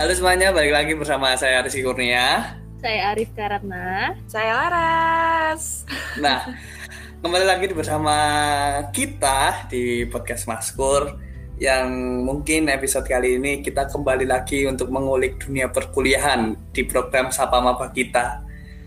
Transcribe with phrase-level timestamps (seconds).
[0.00, 2.56] Halo semuanya, balik lagi bersama saya Rizky Kurnia.
[2.80, 4.16] Saya Arif Karatna.
[4.24, 5.84] Saya Laras.
[6.24, 6.56] Nah,
[7.20, 8.16] kembali lagi bersama
[8.96, 11.20] kita di podcast Maskur
[11.60, 11.92] yang
[12.24, 17.92] mungkin episode kali ini kita kembali lagi untuk mengulik dunia perkuliahan di program Sapa Maba
[17.92, 18.40] kita.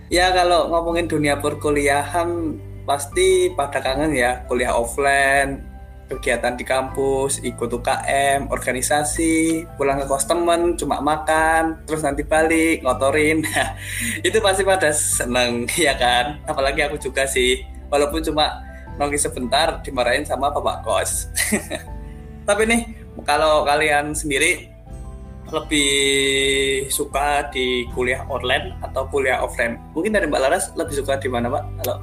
[0.10, 2.58] Ya kalau ngomongin dunia perkuliahan
[2.90, 5.62] pasti pada kangen ya kuliah offline,
[6.12, 12.84] kegiatan di kampus, ikut UKM, organisasi, pulang ke kos temen, cuma makan, terus nanti balik,
[12.84, 13.44] ngotorin.
[14.28, 16.44] Itu pasti pada seneng, ya kan?
[16.46, 18.62] Apalagi aku juga sih, walaupun cuma
[19.00, 21.32] nongki sebentar, dimarahin sama bapak kos.
[22.48, 22.82] Tapi nih,
[23.24, 24.70] kalau kalian sendiri
[25.54, 25.92] lebih
[26.90, 29.78] suka di kuliah online atau kuliah offline?
[29.94, 31.64] Mungkin dari Mbak Laras lebih suka di mana, Pak?
[31.84, 31.98] Kalau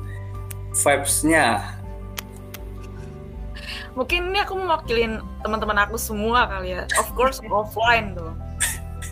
[0.71, 1.77] vibes-nya
[3.99, 6.87] mungkin ini aku mewakilin teman-teman aku semua kali ya.
[6.99, 8.35] Of course offline tuh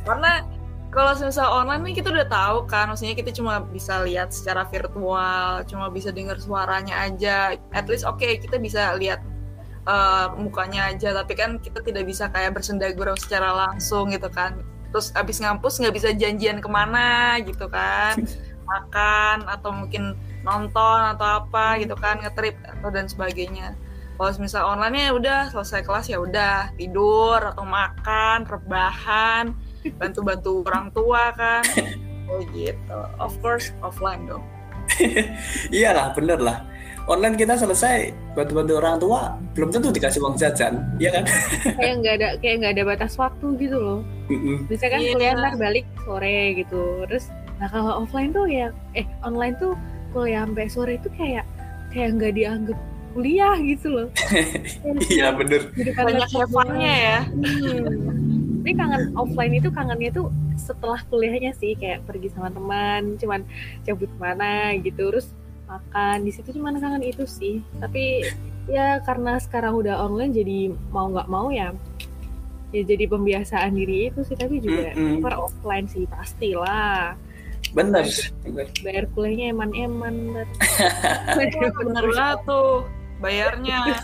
[0.08, 0.44] karena
[0.88, 2.88] kalau misal online nih kita udah tahu kan.
[2.88, 7.60] Maksudnya kita cuma bisa lihat secara virtual cuma bisa dengar suaranya aja.
[7.76, 9.20] At least oke okay, kita bisa lihat
[9.84, 11.12] uh, mukanya aja.
[11.12, 14.64] Tapi kan kita tidak bisa kayak bersendagurau secara langsung gitu kan.
[14.88, 18.16] Terus abis ngampus nggak bisa janjian ke mana gitu kan.
[18.68, 23.76] Makan atau mungkin nonton atau apa gitu kan ngetrip atau dan sebagainya
[24.18, 26.74] kalau misal online ya udah selesai kelas ya udah.
[26.74, 29.54] Tidur atau makan rebahan
[29.94, 31.62] bantu-bantu orang tua kan.
[32.28, 33.00] Oh gitu.
[33.16, 34.44] Of course offline dong.
[35.72, 36.60] Iyalah bener lah.
[37.08, 41.24] Online kita selesai bantu-bantu orang tua belum tentu dikasih uang jajan iya kan?
[41.80, 44.04] Kayak nggak ada kayak nggak ada batas waktu gitu loh.
[44.68, 45.16] Bisa kan yeah.
[45.16, 47.08] kuliah ntar balik sore gitu.
[47.08, 49.72] Terus nah kalau offline tuh ya eh online tuh
[50.12, 51.48] kuliah sampai sore itu kayak
[51.96, 52.76] kayak nggak dianggap
[53.12, 54.08] kuliah gitu loh.
[55.12, 55.70] iya bener.
[55.76, 57.18] Banyak hewannya ya.
[57.26, 57.84] Hmm.
[58.62, 60.28] Tapi kangen offline itu kangennya tuh
[60.60, 63.40] setelah kuliahnya sih kayak pergi sama teman, cuman
[63.88, 65.32] cabut mana gitu, terus
[65.64, 67.64] makan di situ cuman kangen itu sih.
[67.80, 68.28] Tapi
[68.68, 70.58] ya karena sekarang udah online jadi
[70.92, 71.72] mau nggak mau ya
[72.68, 75.20] ya jadi pembiasaan diri itu sih tapi juga mm -hmm.
[75.24, 77.16] per offline sih pastilah
[77.72, 78.04] bener,
[78.44, 78.66] bener.
[78.84, 80.44] bayar kuliahnya eman-eman
[81.38, 82.84] bener banget tuh
[83.22, 84.02] bayarnya.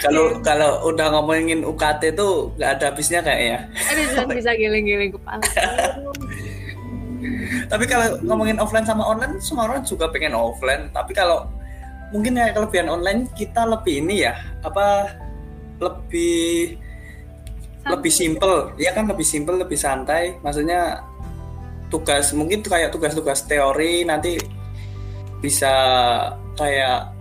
[0.00, 3.68] Kalau kalau udah ngomongin UKT tuh nggak ada habisnya kayaknya.
[3.76, 5.44] Ada bisa giling-giling kepala.
[7.66, 10.88] Tapi kalau ngomongin offline sama online semua orang juga pengen offline.
[10.96, 11.44] Tapi kalau
[12.14, 14.32] mungkin ya kelebihan online kita lebih ini ya
[14.64, 15.12] apa
[15.82, 17.92] lebih santai.
[17.92, 18.56] lebih simple.
[18.80, 20.40] Ya kan lebih simple lebih santai.
[20.40, 21.04] Maksudnya
[21.92, 24.40] tugas mungkin tuh kayak tugas-tugas teori nanti
[25.38, 25.74] bisa
[26.56, 27.15] kayak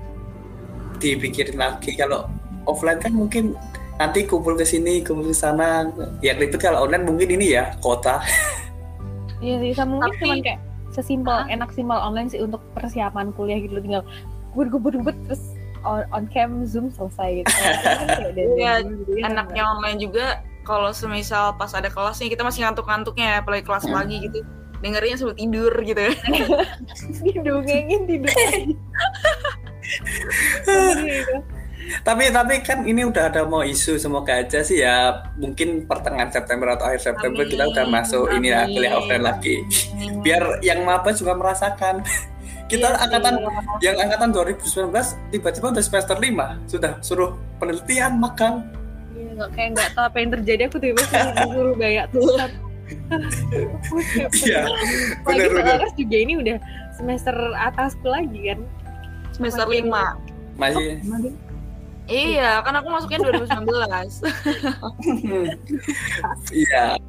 [1.14, 1.94] dipikirin lagi.
[1.94, 2.26] Kalau
[2.66, 3.54] offline kan mungkin
[4.02, 5.94] nanti kumpul ke sini kumpul ke sana.
[6.20, 8.20] Ya itu kalau online mungkin ini ya kota.
[9.44, 10.60] Iya sih sama mungkin cuma kayak
[10.96, 13.78] sesimpel uh, enak simpel online sih untuk persiapan kuliah gitu.
[13.84, 14.02] Tinggal
[14.56, 15.44] gue gue gue terus
[15.84, 17.52] on, on cam zoom selesai gitu.
[18.58, 18.82] Iya
[19.28, 23.86] enaknya online juga kalau semisal pas ada kelas nih kita masih ngantuk-ngantuknya ya apalagi kelas
[23.92, 24.40] pagi gitu.
[24.80, 26.00] Dengerinnya sambil tidur gitu.
[26.00, 26.14] Ya
[27.28, 28.34] didongengin tidur
[32.08, 35.22] tapi tapi kan ini udah ada mau isu semoga aja sih ya.
[35.38, 37.52] Mungkin pertengahan September atau akhir September Amin.
[37.54, 38.38] kita udah masuk Amin.
[38.42, 39.56] ini ya kuliah offline lagi.
[39.62, 40.22] Amin.
[40.26, 42.02] biar yang maba juga merasakan.
[42.66, 43.94] Kita iya, angkatan iya.
[43.94, 44.90] yang angkatan 2019
[45.30, 48.66] tiba-tiba udah semester 5 sudah suruh penelitian makan
[49.14, 50.62] iya nggak kayak nggak tahu apa yang terjadi.
[50.66, 52.26] Aku tiba-tiba suruh gaya tuh
[54.46, 54.66] iya
[55.22, 55.78] benar benar.
[55.94, 56.58] Juga ini udah
[56.98, 58.60] semester atasku lagi kan
[59.36, 60.16] semester lima
[60.56, 61.46] masih oh,
[62.06, 63.66] Iya, kan aku masuknya 2019.
[66.62, 67.02] iya.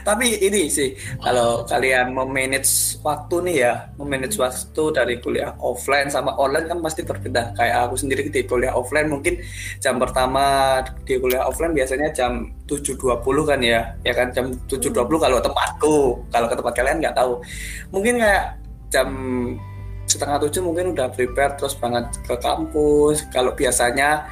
[0.00, 6.32] Tapi ini sih kalau kalian memanage waktu nih ya, memanage waktu dari kuliah offline sama
[6.40, 7.52] online kan pasti berbeda.
[7.52, 9.44] Kayak aku sendiri di kuliah offline mungkin
[9.76, 13.92] jam pertama di kuliah offline biasanya jam 7.20 kan ya.
[14.08, 15.96] Ya kan jam 7.20 kalau tempatku.
[16.32, 17.44] Kalau ke tempat kalian nggak tahu.
[17.92, 18.56] Mungkin kayak
[18.88, 19.08] jam
[20.08, 23.28] setengah tujuh mungkin udah prepare terus banget ke kampus.
[23.28, 24.24] Kalau biasanya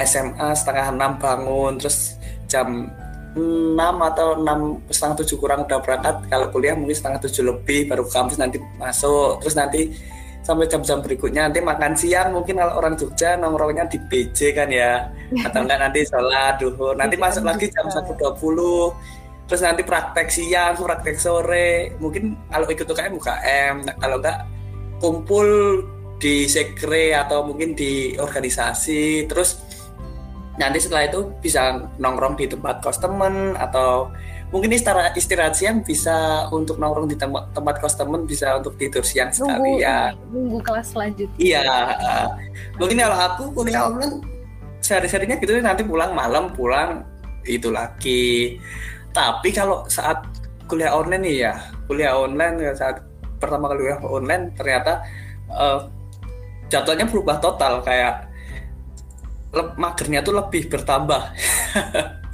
[0.00, 2.16] SMA setengah enam bangun terus
[2.48, 2.88] jam
[3.34, 6.24] enam atau enam setengah tujuh kurang udah berangkat.
[6.32, 9.44] Kalau kuliah mungkin setengah tujuh lebih baru ke kampus nanti masuk.
[9.44, 9.80] Terus nanti
[10.44, 15.12] sampai jam-jam berikutnya nanti makan siang mungkin kalau orang Jogja nongkrongnya di BJ kan ya.
[15.44, 16.96] Atau enggak nanti sholat duhur.
[16.96, 18.94] Nanti masuk lagi jam satu dua puluh.
[19.44, 21.92] Terus nanti praktek siang praktek sore.
[22.00, 24.46] Mungkin kalau ikut UKM UKM kalau enggak
[24.98, 25.80] kumpul
[26.18, 29.60] di sekre atau mungkin di organisasi terus
[30.54, 34.08] nanti setelah itu bisa nongkrong di tempat kos temen atau
[34.54, 39.02] mungkin istirahat istirahat siang bisa untuk nongkrong di tempat tempat kos temen bisa untuk tidur
[39.02, 39.98] siang sekali nunggu ya
[40.30, 41.38] nunggu kelas selanjutnya.
[41.42, 41.66] Iya
[41.98, 42.28] uh,
[42.78, 44.22] mungkin kalau aku kuliah online
[44.78, 47.02] sehari-harinya gitu nanti pulang malam pulang
[47.42, 48.62] itu lagi.
[49.10, 50.22] Tapi kalau saat
[50.70, 51.54] kuliah online nih ya
[51.90, 53.02] kuliah online ya saat
[53.44, 54.92] pertama kali kuliah online ternyata
[55.52, 55.88] uh,
[56.72, 58.34] jadwalnya berubah total kayak
[59.78, 61.22] magernya tuh lebih bertambah.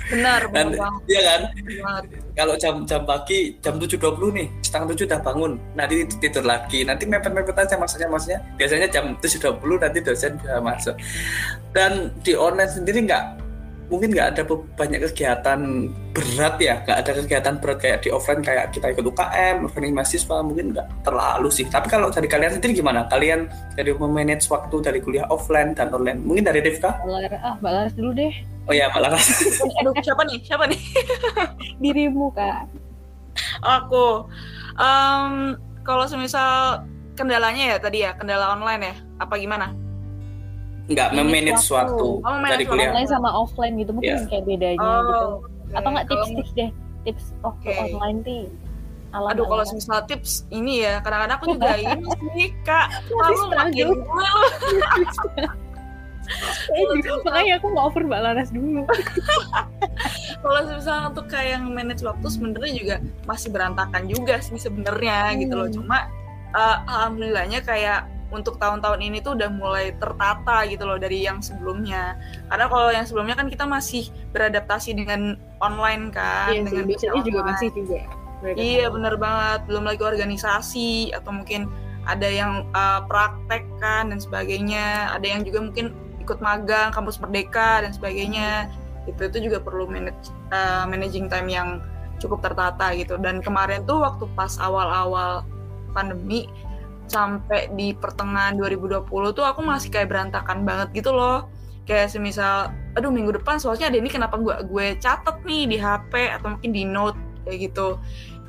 [0.09, 1.41] Benar dan benar iya kan?
[1.53, 2.03] Benar.
[2.33, 6.81] Kalau jam jam pagi jam 7.20 nih setengah tujuh udah bangun nanti tidur lagi.
[6.89, 10.97] Nanti mepet mepet aja maksudnya maksudnya biasanya jam 7.20 nanti dosen bisa masuk.
[11.77, 13.50] Dan di online sendiri nggak
[13.91, 14.43] mungkin nggak ada
[14.79, 19.67] banyak kegiatan berat ya nggak ada kegiatan berat kayak di offline kayak kita ikut UKM
[19.67, 21.67] organisasi mahasiswa mungkin nggak terlalu sih.
[21.67, 23.11] Tapi kalau dari kalian sendiri gimana?
[23.11, 26.23] Kalian dari memanage waktu dari kuliah offline dan online?
[26.23, 27.03] Mungkin dari Rifka?
[27.03, 28.33] Mbak Laras, ah Mbak Laras dulu deh.
[28.71, 29.11] Oh ya malah
[29.83, 29.93] aduh.
[29.99, 30.39] Siapa nih?
[30.47, 30.81] Siapa nih?
[31.83, 32.71] Dirimu kak.
[33.67, 34.31] Aku.
[34.79, 36.87] Em, kalau semisal
[37.19, 38.95] kendalanya ya tadi ya kendala online ya.
[39.19, 39.90] Apa gimana
[40.87, 41.93] nggak Manage memanage waktu.
[41.93, 44.27] waktu Oh, dari kuliah online sama offline gitu mungkin Iya.
[44.27, 45.73] kayak bedanya oh gitu oke.
[45.73, 47.79] atau nggak tips-tips deh tips waktu Oke.
[47.91, 48.43] online sih
[49.11, 53.87] ala Aduh kalau semisal tips ini ya kadang-kadang aku juga ini sih kak Lalu makin.
[56.71, 58.83] Eh, juga, makanya aku nggak over Mbak Laras dulu
[60.43, 62.95] kalau misalnya untuk kayak yang manage waktu sebenarnya juga
[63.27, 65.77] masih berantakan juga sih sebenarnya gitu loh Hmm.
[65.77, 65.99] cuma
[66.51, 72.19] eh, alhamdulillahnya kayak untuk tahun-tahun ini tuh udah mulai tertata gitu loh dari yang sebelumnya.
[72.47, 77.41] Karena kalau yang sebelumnya kan kita masih beradaptasi dengan online kan iya dengan biasanya juga
[77.45, 78.01] masih juga
[78.57, 81.69] Iya bener banget, belum lagi organisasi atau mungkin
[82.09, 85.93] ada yang uh, praktek kan dan sebagainya, ada yang juga mungkin
[86.25, 88.73] ikut magang kampus merdeka dan sebagainya.
[89.05, 91.85] Itu itu juga perlu manage uh, managing time yang
[92.17, 93.21] cukup tertata gitu.
[93.21, 95.45] Dan kemarin tuh waktu pas awal-awal
[95.93, 96.49] pandemi
[97.11, 101.51] sampai di pertengahan 2020 tuh aku masih kayak berantakan banget gitu loh.
[101.85, 106.39] Kayak semisal, aduh minggu depan soalnya ada ini kenapa gue gue catet nih di HP
[106.39, 107.99] atau mungkin di note kayak gitu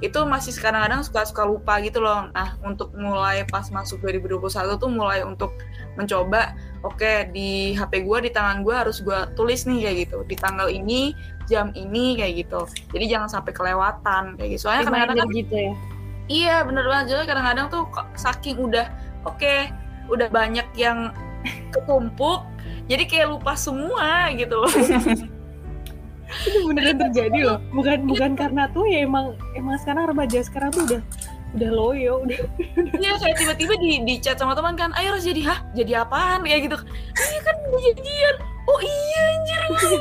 [0.02, 2.26] itu masih kadang-kadang suka-suka lupa gitu loh.
[2.34, 5.54] Nah, untuk mulai pas masuk 2021 tuh mulai untuk
[5.94, 10.18] mencoba, oke di HP gue, di tangan gue harus gue tulis nih kayak gitu.
[10.26, 11.14] Di tanggal ini,
[11.46, 12.66] jam ini kayak gitu.
[12.98, 14.62] Jadi jangan sampai kelewatan kayak gitu.
[14.66, 15.74] Soalnya kadang-kadang reminder gitu ya
[16.32, 17.84] Iya bener banget Jadi kadang-kadang tuh
[18.16, 18.88] saking udah
[19.28, 19.56] oke
[20.08, 21.12] udah banyak yang
[21.76, 22.48] ketumpuk
[22.88, 24.72] jadi kayak lupa semua gitu loh.
[26.48, 30.88] itu beneran terjadi loh bukan bukan karena tuh ya emang emang sekarang remaja sekarang tuh
[30.88, 31.02] udah
[31.60, 32.40] udah loyo udah
[33.04, 36.48] Iya kayak tiba-tiba di di chat sama teman kan, ayo harus jadi hah jadi apaan
[36.48, 36.78] kayak gitu.
[37.18, 38.36] Iya kan udah jadian.
[38.72, 39.62] Oh iya anjir.
[39.76, 39.98] gitu.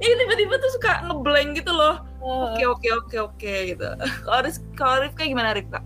[0.00, 2.00] Iya tiba-tiba tuh suka ngeblank gitu loh.
[2.20, 3.88] Oke oke oke oke gitu.
[4.24, 5.80] Kalau Rizk, kalau Rifka gimana Rifka?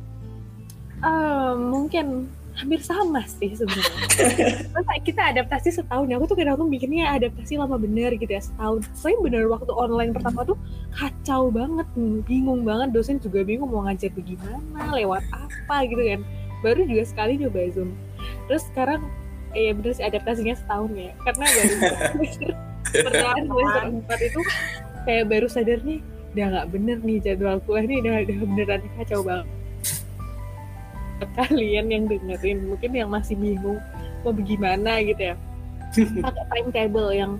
[1.01, 2.29] Ah, mungkin
[2.61, 4.05] hampir sama sih sebenarnya.
[5.09, 6.21] Kita adaptasi setahun ya?
[6.21, 8.85] Aku tuh kadang tuh mikirnya adaptasi lama bener gitu ya setahun.
[8.93, 10.61] Soalnya bener waktu online pertama tuh
[10.93, 11.89] kacau banget,
[12.29, 12.93] bingung banget.
[12.93, 16.21] Dosen juga bingung mau ngajar bagaimana, lewat apa gitu kan.
[16.61, 17.97] Baru juga sekali nyoba zoom.
[18.51, 19.01] Terus sekarang
[19.57, 21.13] eh, ya bener sih adaptasinya setahun ya.
[21.25, 21.73] Karena baru
[22.13, 22.51] semester
[22.91, 24.41] pertengahan semester empat itu
[25.09, 29.21] kayak baru sadar nih udah nggak bener nih jadwal kuliah nih udah, udah beneran kacau
[29.27, 29.49] banget.
[31.37, 33.83] Kalian yang dengerin mungkin yang masih bingung
[34.23, 35.37] mau bagaimana gitu ya.
[36.25, 37.33] Pakai timetable yang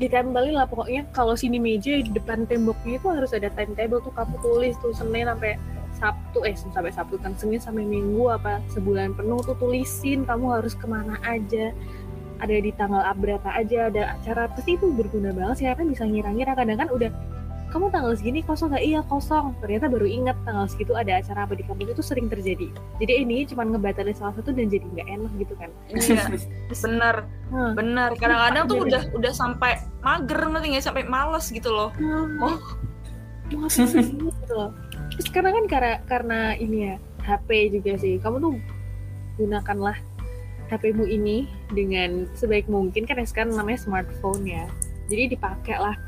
[0.00, 4.34] ditempelin lah pokoknya kalau sini meja di depan temboknya itu harus ada timetable tuh kamu
[4.40, 5.60] tulis tuh Senin sampai
[6.00, 10.72] Sabtu eh sampai Sabtu kan Senin sampai Minggu apa sebulan penuh tuh tulisin kamu harus
[10.72, 11.74] ke mana aja.
[12.40, 16.56] Ada di tanggal berapa aja ada acara pasti itu berguna banget sih karena bisa ngira-ngira
[16.56, 17.12] kadang kan udah
[17.70, 21.54] kamu tanggal segini kosong nggak iya kosong ternyata baru ingat tanggal segitu ada acara apa
[21.54, 22.66] di kampus itu sering terjadi
[22.98, 26.24] jadi ini cuma ngebatalin salah satu dan jadi nggak enak gitu kan Iya
[26.84, 27.16] bener
[27.50, 27.72] Hah.
[27.74, 28.10] bener.
[28.14, 31.90] Kadang-kadang tuh udah udah sampai mager ngerti nggak sampai males gitu loh.
[31.98, 32.26] Oh.
[33.50, 34.70] Mau ngapain gitu loh.
[35.18, 36.94] Terus sekarang kan karena karena ini ya
[37.26, 38.22] HP juga sih.
[38.22, 38.54] Kamu tuh
[39.42, 39.98] gunakanlah
[40.70, 44.70] HP-mu ini dengan sebaik mungkin kan sekarang namanya smartphone ya.
[45.10, 45.98] Jadi dipakai lah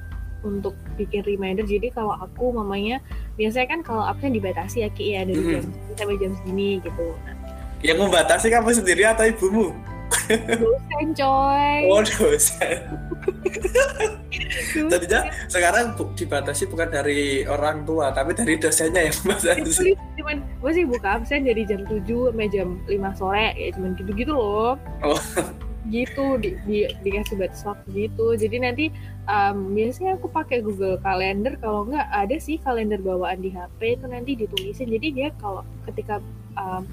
[0.43, 1.63] untuk bikin reminder.
[1.63, 2.99] Jadi kalau aku mamanya
[3.35, 7.07] biasanya kan kalau appnya dibatasi ya Ki ya dari jam segini sampai jam segini gitu.
[7.23, 7.35] Nah,
[7.81, 9.75] Yang membatasi kamu sendiri atau ibumu?
[10.29, 11.77] dosen coy.
[11.89, 12.79] Oh dosen.
[14.85, 19.61] Jadinya sekarang bu- dibatasi bukan dari orang tua, tapi dari dosennya yang membatasi.
[19.65, 23.91] Tulis cuman gue sih buka absen dari jam 7 sampai jam 5 sore ya cuman
[23.95, 25.19] gitu-gitu loh Oh.
[25.85, 28.95] Gitu di, di dikasih batas waktu gitu jadi nanti
[29.27, 34.07] um, biasanya aku pakai Google Calendar kalau nggak ada sih kalender bawaan di HP itu
[34.07, 36.23] nanti ditulisin jadi dia kalau ketika
[36.55, 36.87] um,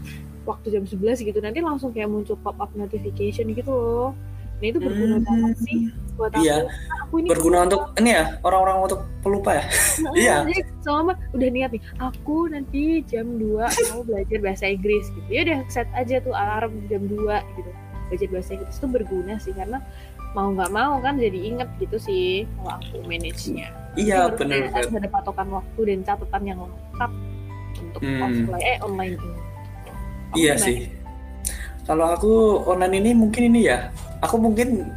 [0.43, 4.11] waktu jam 11 gitu nanti langsung kayak muncul pop up notification gitu loh
[4.59, 5.23] nah itu berguna Hmm.
[5.23, 5.79] banget sih
[6.17, 6.57] buat aku Iya.
[6.99, 9.63] aku ini berguna untuk ini ya orang-orang untuk pelupa ya
[9.99, 10.35] Nah, Iya.
[10.43, 13.55] Jadi selama udah niat nih, aku nanti jam 2
[13.91, 15.27] mau belajar bahasa Inggris gitu.
[15.27, 17.71] Ya udah set aja tuh alarm jam 2 gitu.
[18.09, 19.77] Belajar bahasa Inggris itu berguna sih karena
[20.33, 22.25] mau nggak mau kan jadi inget gitu sih
[22.57, 23.69] kalau aku manage-nya.
[23.97, 27.11] iya bener harus ada patokan waktu dan catatan yang lengkap
[27.79, 28.21] untuk Hmm.
[28.21, 29.29] offline eh online ini.
[30.29, 30.65] Kamu iya gimana?
[30.65, 30.77] sih
[31.85, 32.33] kalau aku
[32.65, 33.89] online ini mungkin ini ya
[34.21, 34.89] aku mungkin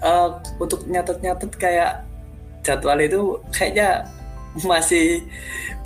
[0.00, 2.08] eh, untuk nyatet-nyatet kayak
[2.60, 3.20] jadwal itu
[3.52, 4.08] kayaknya
[4.66, 5.22] masih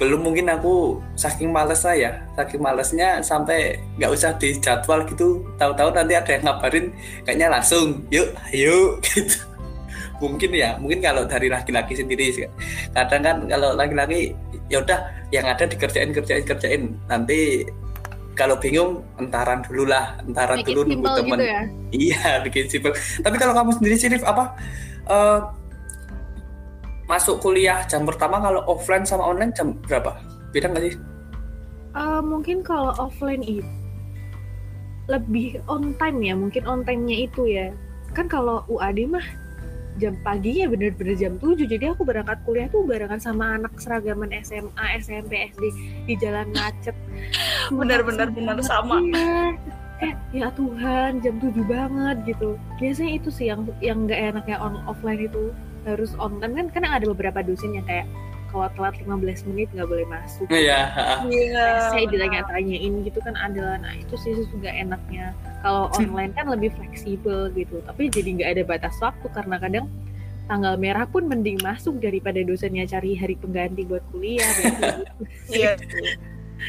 [0.01, 5.45] belum mungkin aku saking males saya saking malesnya sampai nggak usah di jadwal gitu.
[5.61, 6.87] Tahu-tahu nanti ada yang ngabarin
[7.29, 9.37] kayaknya langsung yuk ayo gitu.
[10.23, 12.49] Mungkin ya mungkin kalau dari laki-laki sendiri sih.
[12.97, 14.33] Kadang kan kalau laki-laki
[14.73, 16.83] ya udah yang ada dikerjain kerjain kerjain.
[17.07, 17.69] Nanti
[18.35, 21.63] kalau bingung entaran dulu lah entaran dulu nunggu temen gitu ya.
[21.95, 22.93] Iya, bikin simpel.
[23.23, 24.59] Tapi kalau kamu sendiri sih, apa
[25.07, 25.39] eh,
[27.05, 30.17] masuk kuliah jam pertama kalau offline sama online jam berapa?
[30.53, 30.95] Beda nggak sih?
[31.95, 33.67] Eh, mungkin kalau offline itu
[35.05, 37.69] lebih on time ya, mungkin on time-nya itu ya.
[38.17, 39.27] Kan kalau UAD mah
[40.03, 44.85] jam paginya bener-bener jam 7 jadi aku berangkat kuliah tuh barengan sama anak seragaman SMA,
[44.99, 45.63] SMP, SD
[46.11, 46.97] di jalan macet
[47.79, 48.99] Bener-bener, bener, sama.
[48.99, 49.55] iya.
[50.03, 54.83] kayak ya Tuhan jam 7 banget gitu biasanya itu sih yang yang nggak enaknya on
[54.91, 58.09] offline itu harus online kan karena ada beberapa dosen yang kayak
[58.55, 61.27] kalau telat 15 menit nggak boleh masuk Iya, ha-ha.
[61.27, 61.91] Iya.
[61.91, 67.51] saya ditanya-tanyain gitu kan ada nah itu sih juga enaknya kalau online kan lebih fleksibel
[67.53, 69.87] gitu tapi jadi nggak ada batas waktu karena kadang
[70.45, 74.87] tanggal merah pun mending masuk daripada dosennya cari hari pengganti buat kuliah gitu.
[75.57, 75.73] Iya.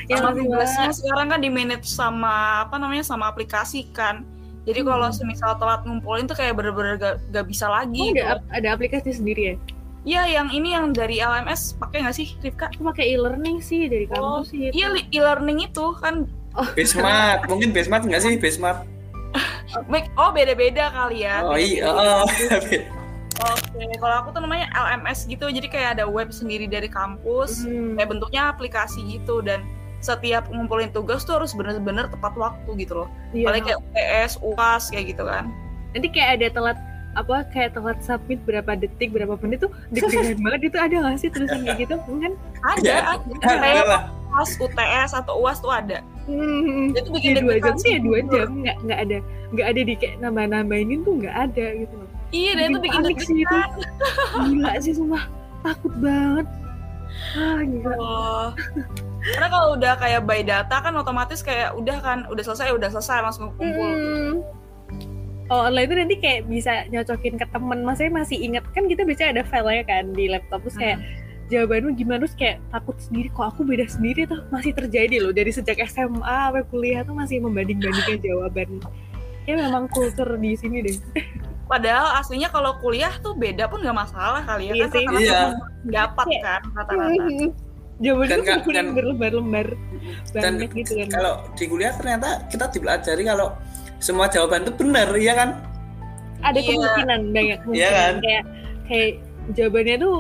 [0.10, 0.98] ya sama nggak sih, tugasnya Mbak?
[0.98, 2.34] sekarang kan di manage sama
[2.68, 4.26] apa namanya sama aplikasi kan
[4.66, 4.90] jadi Hmm.
[4.90, 8.34] kalau semisal telat ngumpulin tuh kayak bener-bener gak, gak bisa Oh, lagi ada gitu.
[8.36, 9.58] ap- ada aplikasi sendiri ya
[10.06, 12.70] Iya yang ini yang dari LMS pakai nggak sih Rifka?
[12.70, 16.30] aku pakai e-learning sih dari Oh, kampus sih Iya e-learning itu kan
[16.78, 18.38] Basement, mungkin basement nggak sih
[19.90, 21.42] make oh beda-beda kali ya.
[21.44, 22.24] Oh iya, oh.
[23.36, 28.00] Oke, kalau aku tuh namanya LMS gitu, jadi kayak ada web sendiri dari kampus, Hmm.
[28.00, 29.68] kayak bentuknya aplikasi gitu dan
[30.06, 33.10] setiap ngumpulin tugas tuh harus bener-bener tepat waktu gitu loh.
[33.32, 33.46] Iya.
[33.48, 35.50] Paling kayak UTS, UAS kayak gitu kan.
[35.92, 36.78] nanti kayak ada telat
[37.16, 41.30] apa kayak telat submit berapa detik berapa menit tuh deg-degan banget itu ada nggak sih
[41.30, 42.32] tulisan kayak gitu kan
[42.62, 42.98] Ada, Iya.
[43.10, 43.34] ada.
[43.40, 43.86] Kayak.
[44.28, 46.04] UAS, UTS atau UAS tuh ada.
[46.28, 46.92] hmm.
[46.92, 49.18] Itu bikin ya dua jam sih ya dua jam nggak nggak ada
[49.50, 53.00] nggak ada di kayak nambah nambahin tuh nggak ada gitu loh Iya, dan itu Bikin
[53.00, 53.58] panik sih itu.
[54.44, 55.24] gila sih sumpah
[55.64, 56.48] takut banget
[57.34, 58.50] ah gila Oh.
[59.26, 63.26] Karena kalau udah kayak by data kan otomatis kayak udah kan, udah selesai, udah selesai
[63.26, 63.90] langsung kumpul.
[63.90, 64.34] Hmm.
[65.46, 69.30] Oh, online itu nanti kayak bisa nyocokin ke temen Maksudnya masih inget Kan kita biasanya
[69.38, 70.98] ada filenya kan di laptop Terus kayak
[71.54, 75.54] jawabanmu gimana Terus kayak takut sendiri Kok aku beda sendiri tuh Masih terjadi loh Dari
[75.54, 78.82] sejak SMA sampai kuliah tuh masih membanding-bandingkan jawaban
[79.46, 80.98] Ya memang kultur di sini deh
[81.70, 85.42] Padahal aslinya kalau kuliah tuh beda pun nggak masalah kali ya Iya kan rata-rata Iya.
[85.86, 86.42] dapat Iya.
[86.42, 87.24] kan rata-rata.
[87.96, 89.68] Jawaban Dan itu nggak- bener dan- berlembar-lembar
[90.30, 93.48] Dan Banyak gitu kan kalau di kuliah ternyata kita dipelajari kalau
[93.98, 95.50] semua jawaban itu benar, ya kan?
[96.42, 96.68] Ada Iya.
[96.70, 98.14] kemungkinan Banyak kemungkinan kan?
[98.22, 98.44] Kayak
[98.86, 99.12] Kayak
[99.52, 100.16] jawabannya tuh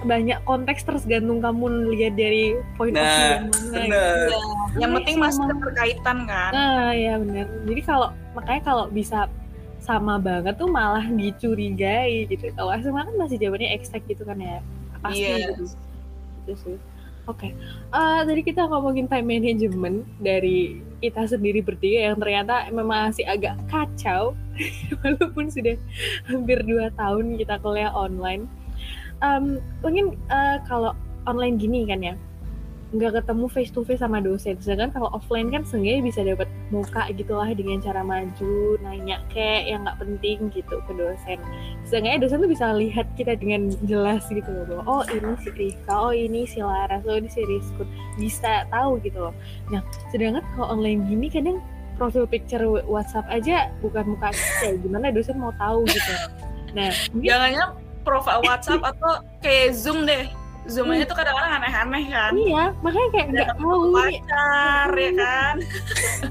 [0.00, 4.14] banyak konteks tergantung kamu lihat dari point of view Nah, yang mana benar.
[4.24, 4.38] Iya.
[4.76, 6.50] Yang penting masih ada berkaitan kan.
[6.50, 7.46] Nah, ya benar.
[7.62, 9.26] Jadi kalau makanya kalau bisa
[9.78, 12.50] sama banget tuh malah dicurigai gitu.
[12.52, 14.58] Kalau SMA kan masih jawabannya exact gitu kan ya.
[14.98, 15.50] Pasti Iya.
[15.52, 15.64] gitu.
[16.48, 16.76] Itu sih.
[17.28, 17.52] Oke.
[17.92, 23.52] Eh, tadi kita ngomongin time management dari kita sendiri bertiga yang ternyata memang masih agak
[23.68, 24.32] kacau
[25.04, 25.76] walaupun sudah
[26.24, 28.48] hampir dua tahun kita kuliah online.
[29.20, 30.96] Em, mungkin eh, kalau
[31.28, 32.16] online gini kan ya
[32.88, 34.56] nggak ketemu face to face sama dosen.
[34.64, 39.84] Sedangkan kalau offline kan seenggaknya bisa dapat muka gitulah dengan cara maju nanya kayak yang
[39.84, 41.36] nggak penting gitu ke dosen.
[41.84, 45.94] Seenggaknya dosen tuh bisa lihat kita dengan jelas gitu loh bahwa oh ini si Rika
[46.00, 47.88] oh ini si Laras oh ini si Rizkun.
[48.16, 49.34] Bisa tahu gitu loh.
[49.68, 51.60] Nah sedangkan kalau online gini kadang
[52.00, 56.12] profil picture WhatsApp aja bukan muka kita gimana dosen mau tahu gitu.
[56.72, 57.64] Nah mungkin Jangannya
[58.08, 60.24] profile WhatsApp atau kayak Zoom deh.
[60.68, 62.32] Zoomnya tuh kadang-kadang aneh-aneh kan.
[62.32, 63.80] Iya makanya kayak nggak tahu.
[63.90, 65.54] pacar ya kan?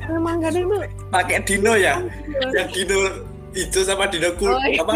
[0.08, 0.80] Memang kadang tuh
[1.10, 1.96] pakai dino ya?
[2.54, 2.98] Yang dino
[3.52, 4.86] hijau sama dino kul Oh, iya.
[4.86, 4.94] apa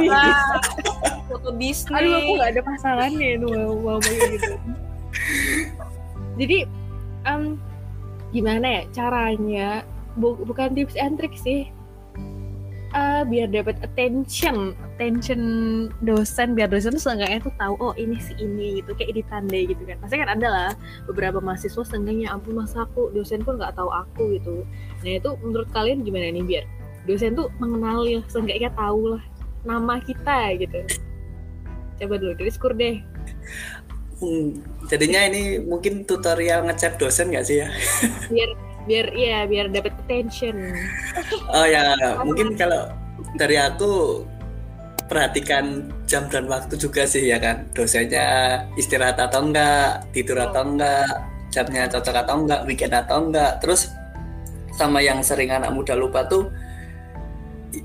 [1.25, 4.53] foto Disney aduh aku nggak ada pasangannya itu mau mau kayak gitu.
[6.38, 6.57] Jadi
[7.24, 7.41] em,
[8.29, 9.69] gimana ya caranya?
[10.12, 11.71] Bu- bukan tips and trick sih
[12.91, 14.75] Eh, biar dapat attention.
[14.83, 15.41] Attention
[16.03, 18.91] dosen biar dosen tuh seenggaknya tuh tahu oh ini si ini gitu.
[19.00, 19.95] Kayak ditandai gitu kan.
[20.03, 20.71] Pasti kan ada lah
[21.07, 24.67] beberapa mahasiswa seenggaknya "Ya ampun masa aku dosen pun nggak tahu aku gitu.
[25.07, 26.63] Nah itu menurut kalian gimana nih biar
[27.07, 29.24] dosen tuh mengenali lah seenggaknya tahu lah
[29.63, 30.79] nama kita gitu.
[31.95, 33.00] Coba dulu dari skur deh.
[34.19, 34.60] Hmm,
[34.91, 37.71] jadinya ini mungkin tutorial ngechat dosen nggak sih ya?
[38.27, 38.51] Biar
[38.90, 40.56] biar ya biar dapat attention.
[41.56, 42.90] Oh ya mungkin kalau
[43.36, 44.24] dari aku
[45.12, 47.68] perhatikan jam dan waktu juga sih ya kan?
[47.76, 51.08] Dosennya istirahat atau enggak tidur atau enggak
[51.52, 53.60] jamnya cocok atau enggak weekend atau enggak.
[53.60, 53.92] Terus
[54.76, 56.48] sama yang sering anak muda lupa tuh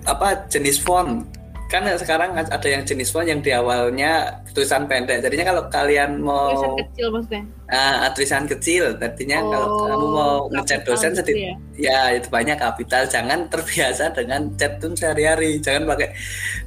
[0.06, 1.26] apa jenis font
[1.66, 5.18] kan sekarang ada yang jenis font yang di awalnya tulisan pendek.
[5.18, 7.42] Jadinya kalau kalian mau tulisan kecil maksudnya?
[7.66, 8.84] Ah, tulisan kecil.
[9.02, 11.54] Artinya kalau Oh, kamu mau ngechat kapital dosen gitu sedikit ya?
[11.74, 13.02] ya itu banyak kapital.
[13.10, 15.58] Jangan terbiasa dengan chat tuh sehari-hari.
[15.58, 16.08] Jangan pakai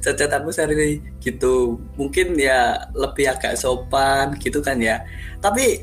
[0.04, 1.00] chat-chatanmu sehari-hari.
[1.24, 1.80] Gitu.
[1.96, 5.00] Mungkin ya lebih agak sopan gitu kan ya.
[5.40, 5.80] Tapi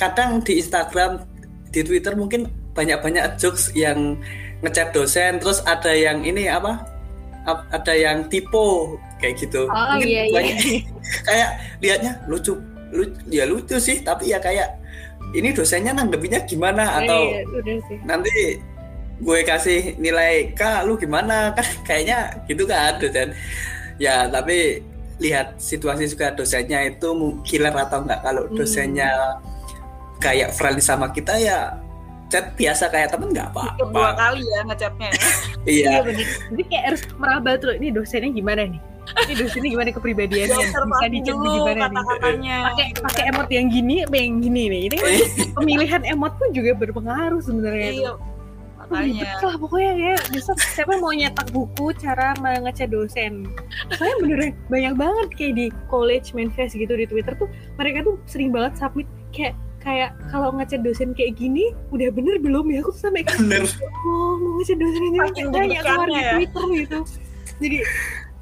[0.00, 1.20] kadang di Instagram
[1.68, 4.16] di Twitter mungkin banyak-banyak jokes yang
[4.64, 5.36] ngechat dosen.
[5.44, 6.80] Terus ada yang ini apa?
[6.80, 6.95] ap-
[7.46, 8.66] ada yang tipe
[9.16, 9.64] kayak gitu.
[9.64, 10.34] Oh Mungkin iya iya.
[10.34, 10.58] banyak-
[11.28, 11.48] kayak
[11.78, 14.78] lihatnya lucu lu ya lucu sih tapi ya kayak
[15.32, 16.98] ini dosennya nanggepinnya gimana?
[16.98, 17.98] Atau Iya, udah sih.
[18.02, 18.34] nanti
[19.16, 21.50] gue kasih nilai K lu gimana?
[21.56, 23.32] Kan kayaknya gitu kan dosen.
[23.96, 24.82] Ya tapi
[25.16, 27.08] lihat situasi juga dosennya itu
[27.42, 28.20] killer atau enggak.
[28.20, 28.54] Kalau Hmm.
[28.54, 29.10] dosennya
[30.16, 31.72] kayak friendly sama kita ya
[32.26, 35.20] chat biasa kayak temen nggak Ikut dua apa-apa kali ya ngechatnya ya.
[35.66, 36.26] iya Iya bener.
[36.54, 38.80] Jadi kayak harus meraba tuh ini dosennya gimana nih?
[39.06, 40.56] Ini dosennya gimana kepribadiannya?
[40.56, 41.82] Dia Bisa dicek gimana nih?
[41.90, 42.56] kata-katanya.
[42.70, 44.80] Pakai pakai emot yang gini apa yang gini nih?
[44.90, 45.12] Ini kan
[45.58, 47.90] pemilihan emot pun juga berpengaruh sebenarnya.
[47.92, 48.12] Iya,
[48.78, 49.02] makanya.
[49.06, 53.50] Ribet lah pokoknya ya bisa siapa mau nyetak buku cara mengecek dosen
[53.98, 58.54] saya beneran banyak banget kayak di college manifest gitu di twitter tuh mereka tuh sering
[58.54, 63.06] banget submit kayak kayak kalau ngecek dosen kayak gini udah bener belum ya aku tuh
[63.06, 63.62] sampai kayak bener
[64.02, 66.32] oh mau ngecek dosen ini kayak keluar di ya.
[66.34, 66.98] twitter gitu
[67.62, 67.78] jadi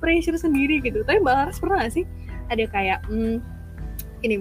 [0.01, 2.09] pressure sendiri gitu tapi mbak Laras pernah gak sih
[2.49, 3.45] ada kayak hmm,
[4.25, 4.41] ini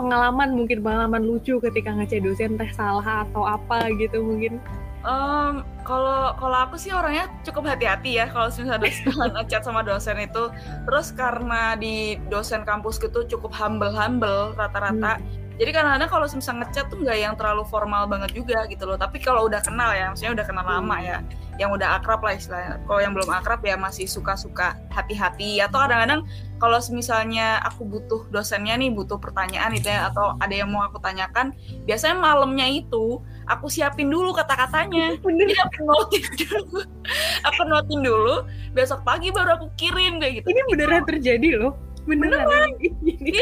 [0.00, 4.56] pengalaman mungkin pengalaman lucu ketika ngecek dosen teh salah atau apa gitu mungkin
[5.02, 10.14] Em, kalau kalau aku sih orangnya cukup hati-hati ya kalau misalnya dosen ngechat sama dosen
[10.22, 10.46] itu.
[10.86, 15.18] Terus karena di dosen kampus itu cukup humble-humble rata-rata.
[15.62, 18.98] Jadi kadang-kadang kalau misalnya ngechat tuh nggak yang terlalu formal banget juga gitu loh.
[18.98, 21.22] Tapi kalau udah kenal ya, maksudnya udah kenal lama ya,
[21.54, 22.82] yang udah akrab lah istilahnya.
[22.82, 25.62] Kalau yang belum akrab ya masih suka-suka hati-hati.
[25.62, 26.26] Atau kadang-kadang
[26.58, 30.98] kalau misalnya aku butuh dosennya nih butuh pertanyaan gitu ya, atau ada yang mau aku
[30.98, 31.54] tanyakan,
[31.86, 35.14] biasanya malamnya itu aku siapin dulu kata-katanya.
[35.38, 36.78] Jadi aku notin dulu,
[37.54, 38.34] aku notin dulu.
[38.74, 40.46] Besok pagi baru aku kirim kayak gitu.
[40.50, 43.38] ini beneran terjadi loh beneran, Ini.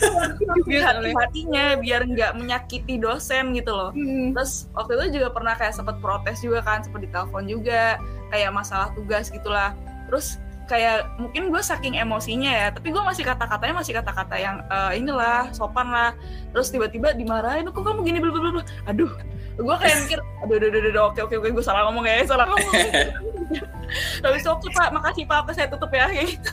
[0.68, 3.90] Biar hati-hatinya biar nggak menyakiti dosen gitu loh.
[3.94, 4.34] Hmm.
[4.34, 8.02] Terus waktu itu juga pernah kayak sempet protes juga kan, sempet ditelepon juga
[8.34, 9.74] kayak masalah tugas gitulah.
[10.10, 15.02] Terus kayak mungkin gue saking emosinya ya, tapi gue masih kata-katanya masih kata-kata yang "Eh,
[15.02, 16.14] inilah sopan lah.
[16.54, 19.10] Terus tiba-tiba dimarahin, kok kamu gini bla bla." Aduh,
[19.58, 22.46] gue kayak mikir, aduh, aduh, aduh, aduh, oke, oke, oke, gue salah ngomong ya, salah
[22.46, 22.74] ngomong.
[24.22, 26.06] Tapi oke pak, makasih pak, saya tutup ya.
[26.10, 26.50] Kayak gitu.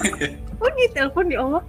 [0.62, 1.62] oh di telepon ya Allah.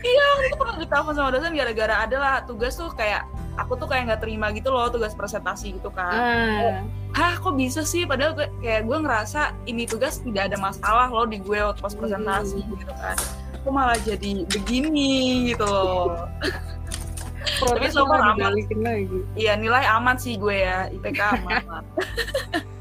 [0.00, 3.28] Itu pernah ditelepon sama dosen gara-gara ada lah tugas tuh kayak
[3.60, 6.12] aku tuh kayak nggak terima gitu loh tugas presentasi gitu kan.
[6.12, 6.80] ah.
[7.10, 8.06] Hah kok bisa sih?
[8.06, 11.92] Padahal gue, kayak gue ngerasa ini tugas tidak ada masalah loh di gue waktu pas
[11.92, 13.16] presentasi gitu kan.
[13.60, 16.24] Kok malah jadi begini gitu loh.
[17.60, 18.56] Protes so far aman.
[18.56, 19.20] lagi.
[19.36, 20.88] Iya nilai aman sih gue ya.
[20.88, 21.60] IPK aman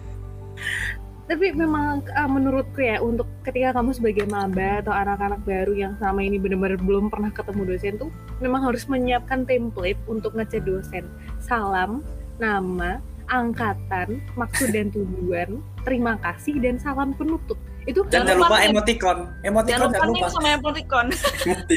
[1.29, 6.25] tapi memang ah, menurutku ya untuk ketika kamu sebagai maba atau anak-anak baru yang selama
[6.25, 8.09] ini benar-benar belum pernah ketemu dosen tuh
[8.41, 11.05] memang harus menyiapkan template untuk ngecek dosen
[11.37, 12.01] salam
[12.41, 12.97] nama
[13.29, 19.17] angkatan maksud dan tujuan terima kasih dan salam penutup itu jangan Jangan lupa lupa emoticon
[19.45, 21.05] emoticon jangan lupa lupa sama emoticon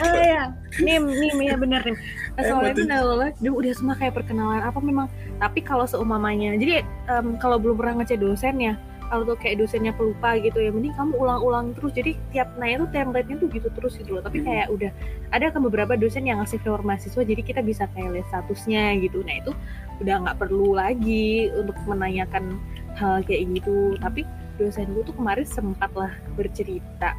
[0.00, 0.44] Oh iya,
[0.80, 1.96] nim nim ya bener nim.
[2.36, 2.90] Assalamualaikum betul.
[2.90, 3.60] warahmatullahi wabarakatuh.
[3.60, 5.06] Udah semua kayak perkenalan apa memang.
[5.38, 8.74] Tapi kalau seumamanya, jadi em, kalau belum pernah ngecek dosen ya,
[9.12, 11.92] kalau tuh kayak dosennya pelupa gitu ya mending kamu ulang-ulang terus.
[11.92, 14.24] Jadi tiap nanya tuh template-nya tuh gitu terus gitu loh.
[14.24, 14.48] Tapi Hmm.
[14.48, 14.90] kayak udah
[15.36, 19.20] ada kan beberapa dosen yang ngasih keluar mahasiswa jadi kita bisa kayak lihat statusnya gitu.
[19.20, 19.52] Nah itu
[20.00, 22.56] udah nggak perlu lagi untuk menanyakan
[22.96, 24.00] hal kayak gitu.
[24.00, 24.24] Tapi
[24.56, 27.12] dosen gue tuh kemarin sempat lah bercerita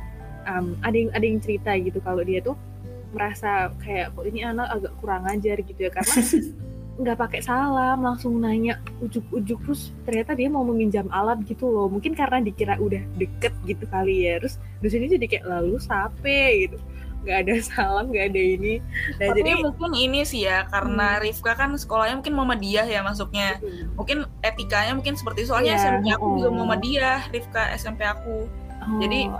[0.49, 2.57] um, ada yang ada yang cerita gitu kalau dia tuh
[3.13, 6.13] merasa kayak kok ini anak agak kurang ajar gitu ya karena
[6.93, 12.13] nggak pakai salam langsung nanya ujuk-ujuk terus ternyata dia mau meminjam alat gitu loh mungkin
[12.13, 16.77] karena dikira udah deket gitu kali ya terus dosennya jadi kayak lalu sape gitu
[17.23, 18.73] nggak ada salam nggak ada ini
[19.17, 23.57] nah Tapi jadi mungkin ini sih ya karena Rifka kan sekolahnya mungkin Muhammadiyah ya masuknya.
[23.95, 26.55] Mungkin etikanya mungkin seperti soalnya Iya, SMP aku juga oh.
[26.59, 28.45] Muhammadiyah, Rifka SMP aku.
[28.45, 29.31] oh, jadi-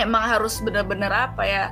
[0.00, 1.64] Emang harus bener-bener apa ya?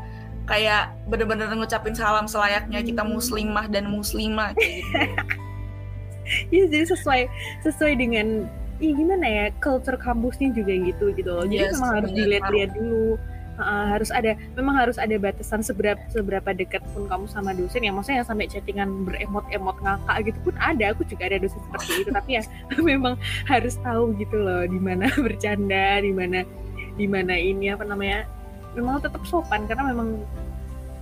[0.48, 3.12] Kayak bener-bener ngucapin salam selayaknya kita Hmm.
[3.14, 4.96] muslimah dan muslimah kayak gitu.
[6.52, 7.22] Iya jadi sesuai
[7.64, 8.44] sesuai dengan
[8.78, 11.42] Ih, gimana ya culture kampusnya juga gitu gitu loh.
[11.42, 13.18] Jadi Yes, memang harus dilihat-lihat dulu.
[13.58, 17.90] Uh, harus ada memang harus ada batasan seberapa seberapa dekat pun kamu sama dosen ya
[17.90, 22.10] maksudnya yang sampai chattingan beremot-emot ngakak gitu pun ada aku juga ada dosen seperti itu
[22.14, 22.42] tapi ya
[22.94, 23.18] memang
[23.50, 26.46] harus tahu gitu loh di mana bercanda di mana
[26.94, 28.30] di mana ini apa namanya
[28.78, 30.22] memang tetap sopan karena memang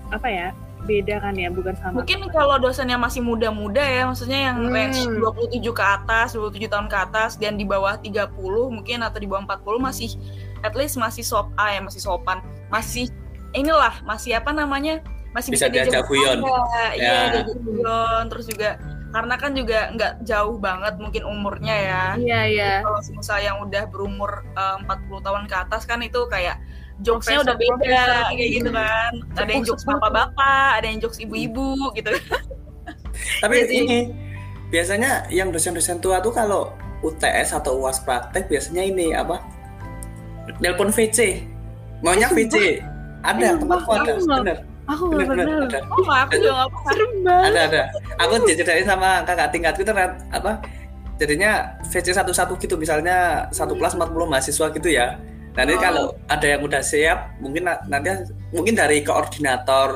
[0.08, 0.48] apa ya
[0.86, 4.70] beda kan ya bukan sama Mungkin kalau dosennya masih muda-muda ya, maksudnya yang Hmm.
[4.70, 8.30] range 27 ke atas, 27 tahun ke atas dan di bawah 30
[8.70, 10.14] mungkin atau di bawah 40 masih
[10.62, 12.38] at least masih sop ah ya masih sopan.
[12.70, 13.10] Masih
[13.50, 15.02] inilah, masih apa namanya?
[15.34, 16.38] Masih Bisa diajak guyon.
[16.38, 16.86] bercanda.
[16.94, 17.18] Iya, Ya.
[17.34, 18.70] diajak guyon terus juga
[19.06, 22.04] karena kan juga nggak jauh banget mungkin umurnya ya.
[22.14, 26.62] iya iya Kalau misalnya yang udah berumur eh, 40 tahun ke atas kan itu kayak
[26.98, 29.12] jokesnya udah beda kayak gitu kan.
[29.34, 32.10] Ada yang jokes bapak-bapak, ada yang jokes ibu-ibu gitu.
[33.42, 33.76] Tapi Iya sih.
[33.82, 33.98] ini
[34.68, 39.40] biasanya yang dosen-dosen tua tuh kalau UTS atau UAS praktek biasanya ini apa?
[40.58, 41.44] Nelpon VC.
[42.00, 42.80] Maunya VC.
[43.20, 44.58] Ada, Eh, tempatku ada, bener.
[44.86, 45.80] aku Bener, bener, pernah ada.
[45.90, 46.84] Oh, aku juga nggak pernah.
[46.86, 47.82] serem banget Ada, ada.
[48.22, 50.52] Aku diceritain sama kakak tingkatku ternyata apa?
[51.16, 51.50] Jadinya
[51.82, 55.16] VC satu-satu gitu, misalnya satu kelas 40 mahasiswa gitu ya.
[55.56, 55.80] Nanti Oh.
[55.80, 58.12] kalau ada yang udah siap, mungkin na- nanti
[58.52, 59.88] mungkin dari koordinator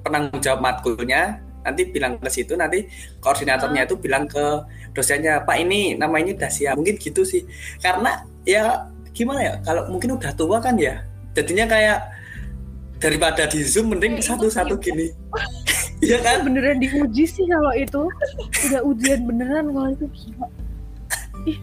[0.00, 2.86] penanggung jawab matkulnya nanti bilang ke situ, nanti
[3.20, 6.78] koordinatornya itu bilang ke dosennya, Pak ini nama ini udah siap.
[6.78, 7.42] Mungkin gitu sih.
[7.82, 11.02] Karena ya gimana ya, kalau mungkin udah tua kan ya,
[11.34, 11.98] jadinya kayak
[12.96, 15.10] daripada di zoom mending satu-satu gini.
[16.00, 16.48] Iya kan?
[16.48, 18.08] beneran diuji sih kalau itu
[18.72, 20.48] udah ujian beneran kalau itu gila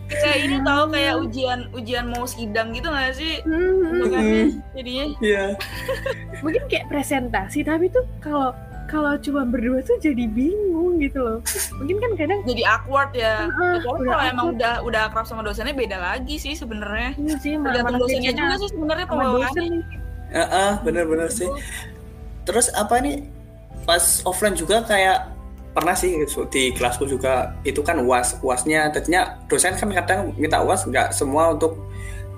[0.10, 3.42] Kayak ini tahu kayak ujian ujian mau sidang gitu nggak sih?
[3.46, 5.06] Hmm, Bentukannya jadinya.
[5.22, 5.46] Iya.
[6.44, 8.54] mungkin kayak presentasi tapi tuh kalau
[8.88, 11.40] kalau cuma berdua tuh jadi bingung gitu loh
[11.76, 13.46] mungkin kan kadang Jadi awkward ya.
[13.52, 17.14] Ya, udah kalau emang udah udah akrab sama dosennya beda lagi sih sebenarnya.
[17.20, 19.66] ini sih Tergantung dosennya juga sih sebenarnya pembawaannya.
[20.28, 21.48] Heeh, bener-bener sih.
[22.48, 23.28] Terus apa nih?
[23.84, 25.37] Pas offline juga kayak
[25.78, 26.18] pernah sih
[26.50, 31.54] di kelasku juga itu kan uas uasnya tadinya dosen kan kadang minta uas nggak semua
[31.54, 31.78] untuk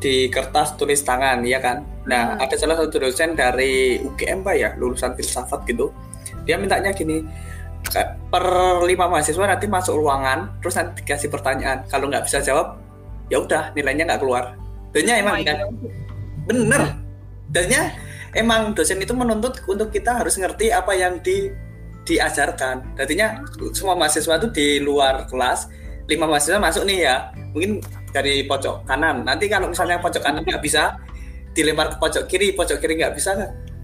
[0.03, 1.87] di kertas tulis tangan ya kan?
[2.03, 2.43] Nah Hmm.
[2.43, 5.95] ada salah satu dosen dari UGM pak ya lulusan filsafat gitu
[6.43, 7.23] dia mintanya gini
[7.87, 8.43] "Ka- per
[8.83, 12.75] lima mahasiswa nanti masuk ruangan terus nanti dikasih pertanyaan kalau nggak bisa jawab
[13.31, 14.55] ya udah nilainya nggak keluar.
[14.91, 15.57] Dosennya Oh emang kan
[16.43, 16.81] bener.
[17.49, 17.81] Dannya
[18.35, 21.68] emang dosen itu menuntut untuk kita harus ngerti apa yang di
[22.09, 22.97] diajarkan.
[22.97, 23.27] Artinya
[23.71, 25.69] semua mahasiswa itu di luar kelas
[26.05, 27.15] lima mahasiswa masuk nih ya.
[27.53, 29.21] Mungkin dari pojok kanan.
[29.21, 30.97] Nanti kalau misalnya pojok kanan nggak bisa
[31.51, 33.33] dilempar ke pojok kiri pojok kiri nggak bisa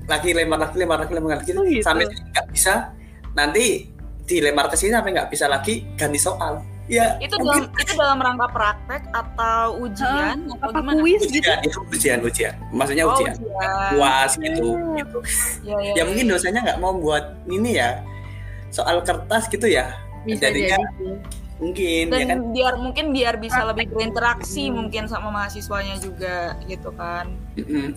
[0.05, 1.81] lagi lempar lagi lempar lagi lempar lagi Oh, gitu.
[1.81, 2.93] sampai nggak bisa.
[3.33, 3.89] Nanti
[4.25, 6.61] dilempar ke sini sampai nggak bisa lagi ganti soal.
[6.85, 11.01] Ya Itu mungkin dalam itu dalam rangka praktek atau ujian atau apa gimana?
[11.01, 11.41] kuis gitu?
[11.41, 12.53] ujian itu ujian ujian.
[12.69, 13.33] Maksudnya Oh, ujian.
[13.33, 13.89] ujian.
[13.97, 14.93] puas gitu Hmm.
[14.95, 15.17] gitu.
[15.65, 18.05] Ya, ya, ya mungkin dosennya nggak mau buat ini ya
[18.69, 21.15] soal kertas gitu ya bisa jadinya jadi sih.
[21.55, 24.75] mungkin dan ya kan biar mungkin biar bisa lebih berinteraksi Hmm.
[24.83, 27.95] mungkin sama mahasiswanya juga gitu kan Mm-mm.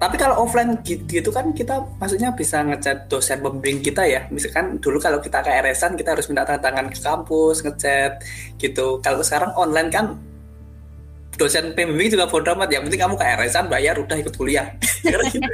[0.00, 4.80] tapi kalau offline gitu, gitu kan kita maksudnya bisa ngechat dosen pembimbing kita ya misalkan
[4.80, 8.12] dulu kalau kita ke RS-an kita harus minta tanda tangan ke kampus ngechat
[8.56, 10.16] gitu kalau sekarang online kan
[11.36, 14.72] dosen pembimbing juga bodo amat ya penting kamu ke RS-an bayar udah ikut kuliah
[15.04, 15.46] gitu.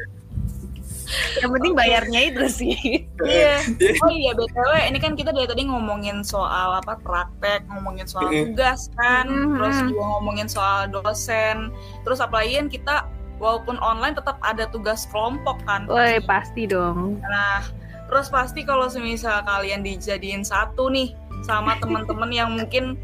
[1.38, 2.76] Yang penting bayarnya itu sih.
[3.22, 3.62] Iya.
[4.02, 8.90] Oh iya btw, ini kan kita dari tadi ngomongin soal apa praktek, ngomongin soal tugas
[8.98, 9.54] kan, Mhm.
[9.58, 11.70] terus juga ngomongin soal dosen,
[12.02, 12.96] terus apalagi kan kita
[13.36, 15.84] walaupun online tetap ada tugas kelompok kan.
[15.86, 17.20] Woi pasti dong.
[17.20, 17.62] Nah,
[18.08, 21.12] terus pasti kalau semisal kalian dijadiin satu nih
[21.44, 22.96] sama teman-teman yang mungkin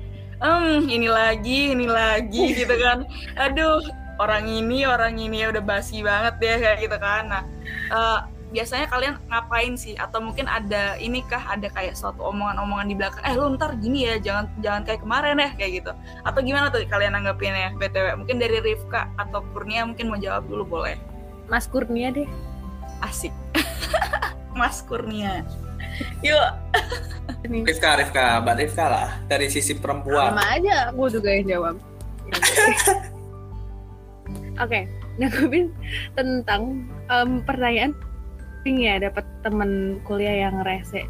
[0.42, 3.06] hmm ini lagi ini lagi gitu kan.
[3.38, 3.78] Aduh
[4.22, 7.22] orang ini orang ini ya udah basi banget deh kayak gitu kan.
[7.26, 7.42] Nah
[7.90, 8.18] uh,
[8.54, 9.98] biasanya kalian ngapain sih?
[9.98, 14.06] Atau mungkin ada ini kah ada kayak suatu omongan-omongan di belakang eh lu ntar gini
[14.06, 15.92] ya jangan jangan kayak kemarin ya kayak gitu.
[16.22, 20.78] Atau gimana tuh kalian nanggepinnya btw mungkin dari Rifka atau Kurnia mungkin mau jawab dulu
[20.78, 20.96] boleh.
[21.50, 22.28] Mas Kurnia deh.
[23.02, 23.34] Asik.
[24.60, 25.42] Mas Kurnia.
[26.22, 26.48] Yuk.
[27.66, 28.38] Rifka Rifka.
[28.44, 30.36] Mbak Rifka lah dari sisi perempuan.
[30.36, 31.76] Sama aja aku juga yang jawab
[34.62, 34.84] oke okay,
[35.18, 35.74] nanggepin
[36.16, 37.92] tentang um, pertanyaan
[38.62, 41.02] sering ya dapat temen kuliah yang rese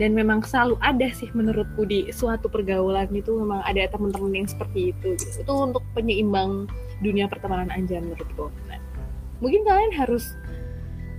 [0.00, 4.96] dan memang selalu ada sih menurutku di suatu pergaulan itu memang ada teman-teman yang seperti
[4.96, 5.44] itu gitu.
[5.44, 6.64] itu untuk penyeimbang
[7.04, 8.80] dunia pertemanan aja menurutku nah,
[9.44, 10.32] mungkin kalian harus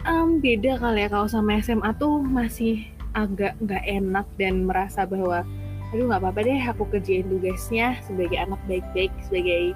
[0.10, 5.45] um, beda kali ya kalau sama SMA tuh masih agak nggak enak dan merasa bahwa
[5.91, 9.76] aduh nggak apa-apa deh aku kerjain tugasnya sebagai anak baik-baik sebagai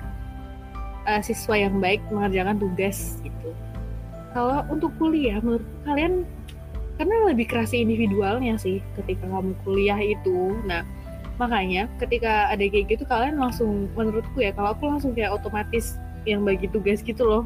[1.05, 3.49] uh, siswa yang baik mengerjakan tugas gitu.
[4.35, 6.27] Kalau untuk kuliah menurut kalian
[6.95, 10.55] karena lebih keras individualnya sih ketika kamu kuliah itu.
[10.67, 10.83] Nah
[11.35, 16.43] makanya ketika ada kayak gitu kalian langsung menurutku ya kalau aku langsung kayak otomatis yang
[16.43, 17.43] bagi tugas gitu loh.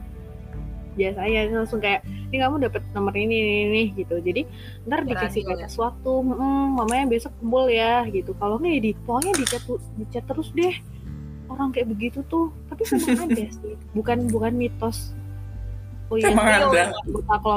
[0.97, 4.17] Biasanya langsung kayak ini kamu dapat nomor ini ini, ini gitu.
[4.17, 4.45] Jadi
[4.89, 8.33] ntar dikasih kayak sesuatu hmm, mamanya besok kumpul ya gitu.
[8.37, 9.63] Kalau nggak ya di pokoknya dicat
[9.97, 10.73] dicat terus deh
[11.49, 15.13] orang kayak begitu tuh tapi memang ada sih bukan bukan mitos
[16.09, 16.89] Oh iya, emang ada.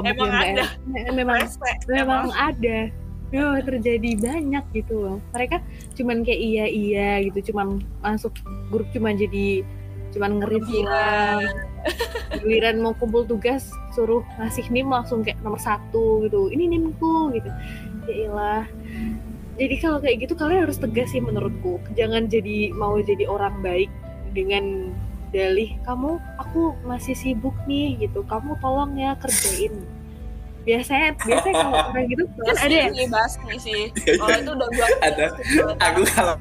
[0.04, 0.64] Emang ada.
[1.16, 1.40] Memang,
[1.88, 2.78] memang ada.
[3.32, 5.18] Oh, terjadi banyak gitu loh.
[5.32, 5.64] Mereka
[5.96, 8.36] cuman kayak iya iya gitu, cuman masuk
[8.68, 9.64] grup cuman jadi
[10.12, 10.84] cuman ngereview
[12.44, 17.48] giliran mau kumpul tugas suruh ngasih nim langsung kayak nomor satu gitu ini nimku gitu
[18.04, 18.64] ya ilah
[19.60, 21.76] jadi kalau kayak gitu kalian harus tegas sih menurutku.
[21.92, 23.92] Jangan jadi mau jadi orang baik
[24.32, 24.96] dengan
[25.32, 28.24] dalih kamu aku masih sibuk nih gitu.
[28.24, 29.76] Kamu tolong ya kerjain.
[30.64, 32.88] Biasanya biasanya kalau orang gitu kan ada ya?
[33.12, 33.82] basmi sih.
[34.20, 35.26] Kalau itu udah gua ada.
[35.84, 36.34] aku kalau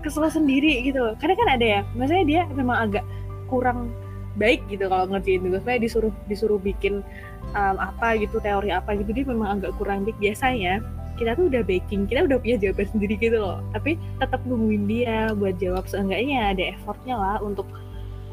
[0.00, 1.04] kesel sendiri gitu.
[1.20, 3.04] Karena kan ada ya maksudnya dia memang agak
[3.50, 3.92] kurang
[4.38, 5.60] baik gitu kalau ngerjain tugas.
[5.68, 7.04] Saya disuruh disuruh bikin
[7.52, 10.80] um, apa gitu teori apa gitu dia memang agak kurang baik biasanya
[11.18, 13.58] kita tuh udah baking kita udah punya jawaban sendiri gitu loh.
[13.74, 15.84] Tapi tetap nungguin dia buat jawab.
[15.90, 17.66] Seenggaknya ada effortnya lah untuk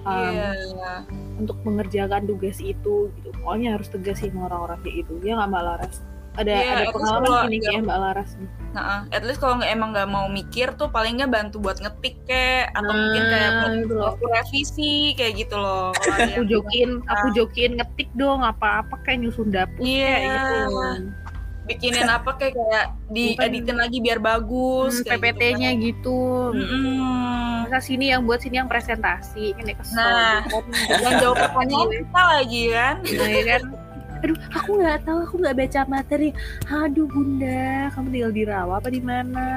[0.05, 1.01] um, yeah.
[1.41, 3.29] untuk mengerjakan tugas itu gitu.
[3.41, 5.95] Pokoknya harus tegas sih orang-orang kayak itu ya nggak mbak Laras?
[6.35, 8.31] Ada yeah, ada pengalaman gini kayak mbak Laras
[8.75, 12.19] nah at least kalau nggak emang nggak mau mikir tuh paling nggak bantu buat ngetik
[12.27, 15.95] kayak atau nah, mungkin kayak gitu aku revisi kayak gitu loh.
[16.35, 20.11] Aku jokin aku jokin ngetik dong apa-apa kayak nyusun dapur yeah.
[20.11, 20.59] kayak gitu
[21.65, 26.53] bikinin apa kayak kayak di editin lagi biar bagus hmm, PPT-nya gitu, gitu.
[26.53, 27.65] Hmm.
[27.65, 29.97] Masa sini yang buat sini yang presentasi ini kesel.
[29.97, 30.45] Nah
[31.03, 32.95] yang jawab pertanyaan kita lagi kan?
[33.01, 33.61] Nah, ya kan?
[34.25, 36.29] Aduh aku nggak tahu aku nggak baca materi.
[36.69, 39.49] Aduh bunda kamu tinggal di rawa apa di mana?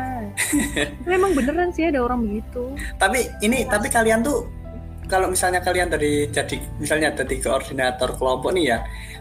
[1.10, 2.72] Memang beneran sih ada orang begitu.
[2.96, 3.76] Tapi ini ya.
[3.76, 4.48] tapi kalian tuh
[5.08, 8.78] kalau misalnya kalian dari jadi misalnya dari koordinator kelompok nih ya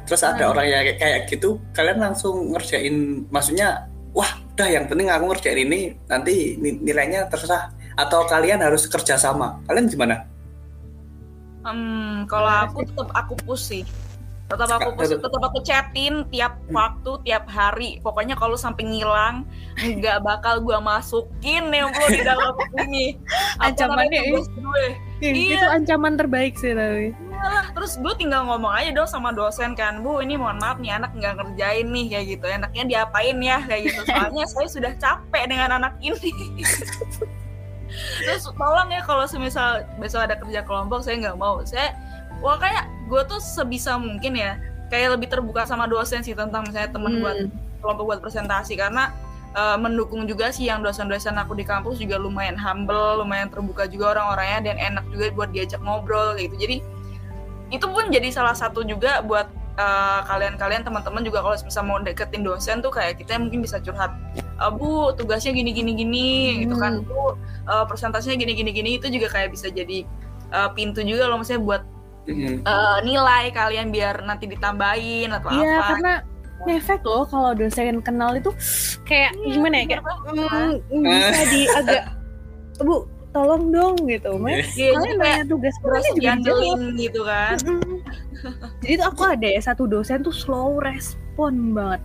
[0.08, 0.52] terus ada hmm.
[0.56, 5.60] orang yang kayak, kayak gitu kalian langsung ngerjain maksudnya wah udah yang penting aku ngerjain
[5.70, 7.70] ini nanti nilainya terserah.
[7.94, 9.62] Atau kalian harus kerja sama?
[9.70, 10.26] Kalian gimana?
[11.62, 13.84] Hmm, kalau aku tetap aku push sih.
[14.50, 16.74] Tetap aku tetap aku chatin tiap hmm.
[16.74, 18.02] waktu tiap hari.
[18.02, 19.46] Pokoknya kalau sampai ngilang
[20.02, 23.14] nggak bakal gue masukin yang lo di dalam ini.
[23.62, 24.42] Ancamannya gue
[25.22, 25.58] iya.
[25.58, 27.14] itu ancaman terbaik sih tapi.
[27.14, 30.98] Iyalah, terus gue tinggal ngomong aja dong sama dosen kan bu ini mohon maaf nih
[30.98, 32.46] anak nggak ngerjain nih kayak gitu.
[32.46, 33.58] Enaknya diapain ya?
[33.66, 34.02] kayak gitu.
[34.06, 36.32] Soalnya saya sudah capek dengan anak ini.
[38.26, 41.62] Terus tolong ya kalau semisal besok ada kerja kelompok saya nggak mau.
[41.64, 41.98] Saya
[42.44, 44.60] wah kayak gue tuh sebisa mungkin ya
[44.94, 47.22] kayak lebih terbuka sama dosen sih tentang misalnya temen hmm.
[47.24, 47.38] buat
[47.82, 48.78] kelompok buat presentasi.
[48.78, 49.14] Karena
[49.56, 54.18] uh, mendukung juga sih yang dosen-dosen aku di kampus juga lumayan humble, lumayan terbuka juga
[54.18, 56.56] orang-orangnya dan enak juga buat diajak ngobrol gitu.
[56.58, 56.84] Jadi
[57.72, 62.44] itu pun jadi salah satu juga buat uh, kalian-kalian teman-teman juga kalau bisa mau deketin
[62.44, 64.16] dosen tuh kayak kita mungkin bisa curhat
[64.60, 66.58] uh, bu tugasnya gini gini gini hmm.
[66.64, 67.08] gitu kan hmm.
[67.08, 67.36] bu
[67.68, 70.08] uh, presentasinya gini gini gini itu juga kayak bisa jadi
[70.56, 71.84] uh, pintu juga loh maksudnya buat
[72.28, 75.84] uh, nilai kalian biar nanti ditambahin atau ya, apa.
[75.96, 76.14] Karena
[76.66, 78.50] ngefek loh kalau dosen kenal itu
[79.06, 80.04] kayak ya, gimana ya kayak
[80.90, 82.02] mm, bisa di agak
[82.82, 84.32] bu tolong dong gitu.
[84.42, 87.58] Mas yeah, kalian nanya tugas berarti juga jauh gitu kan.
[88.82, 92.02] Jadi tuh aku ada ya satu dosen tuh slow respon banget.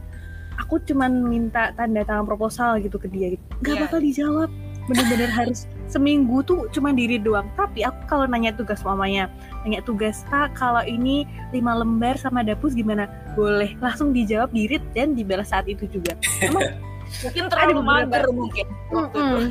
[0.60, 3.44] Aku cuman minta tanda tangan proposal gitu ke dia gitu.
[3.64, 3.82] Nggak yeah.
[3.88, 4.50] bakal dijawab.
[4.90, 7.46] Bener-bener harus seminggu tuh cuma diri doang.
[7.52, 9.28] Tapi aku kalau nanya tugas mamanya
[9.62, 13.06] nanya tugas kak kalau ini lima lembar sama dapus gimana?
[13.36, 13.76] Boleh.
[13.84, 16.16] Langsung dijawab di read dan dibalas saat itu juga.
[16.40, 16.64] emang
[17.14, 19.36] mungkin terlalu beberapa- mager mungkin waktu itu.
[19.38, 19.42] Mm-mm.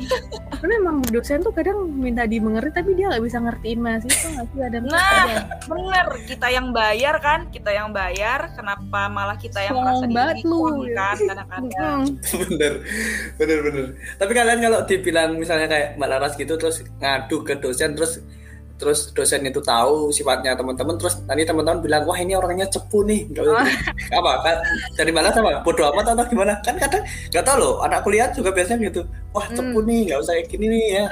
[0.54, 4.60] karena emang dosen tuh kadang minta dimengerti tapi dia nggak bisa ngertiin mahasiswa nggak sih
[4.60, 4.92] ada Nah.
[4.92, 5.40] ada.
[5.64, 10.36] Bener, kita yang bayar kan, kita yang bayar, kenapa malah kita yang Sombong merasa banget
[10.40, 10.58] lu.
[10.58, 12.00] didiskon kan kadang-kadang.
[12.42, 12.72] Bener
[13.34, 17.92] bener bener tapi kalian kalau dibilang misalnya kayak mbak Laras gitu terus ngadu ke dosen
[17.92, 18.20] terus
[18.80, 23.30] terus dosen itu tahu sifatnya teman-teman terus nanti teman-teman bilang wah ini orangnya cepu nih.
[23.30, 24.18] Nggak Oh.
[24.18, 24.32] apa?
[24.42, 24.56] Kan
[24.96, 26.58] dari mana sama bodoh amat atau gimana?
[26.62, 29.02] Kan kadang nggak tahu loh anak kuliah juga biasanya gitu.
[29.30, 29.88] Wah cepu Hmm.
[29.88, 31.06] nih nggak usah kayak gini nih ya.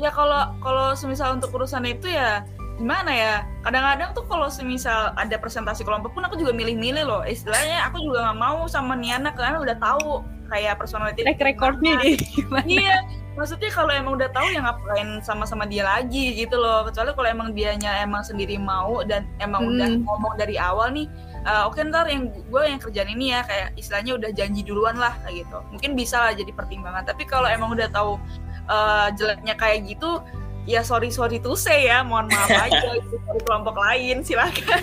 [0.00, 2.40] Ya kalau kalau semisal untuk urusan itu ya
[2.80, 3.34] gimana ya?
[3.60, 7.22] Kadang-kadang tuh kalau semisal ada presentasi kelompok pun aku juga milih-milih loh.
[7.22, 12.00] Istilahnya aku juga nggak mau sama Niana karena udah tahu kayak personality track recordnya
[12.34, 12.64] gimana.
[12.64, 12.96] Iya
[13.40, 16.84] maksudnya kalau emang udah tahu ya ngapain sama-sama dia lagi gitu loh.
[16.84, 19.72] Kecuali kalau emang dianya emang sendiri mau dan emang Hmm.
[19.72, 21.08] udah ngomong dari awal nih
[21.40, 25.16] eh, oke ntar yang gue yang kerjaan ini ya kayak istilahnya udah janji duluan lah
[25.24, 25.58] kayak gitu.
[25.72, 27.08] Mungkin bisa lah jadi pertimbangan.
[27.08, 28.20] Tapi kalau emang udah tahu
[28.68, 30.20] eh, jeleknya kayak gitu
[30.68, 34.82] ya sorry sorry to say ya mohon maaf aja itu dari kelompok lain silakan.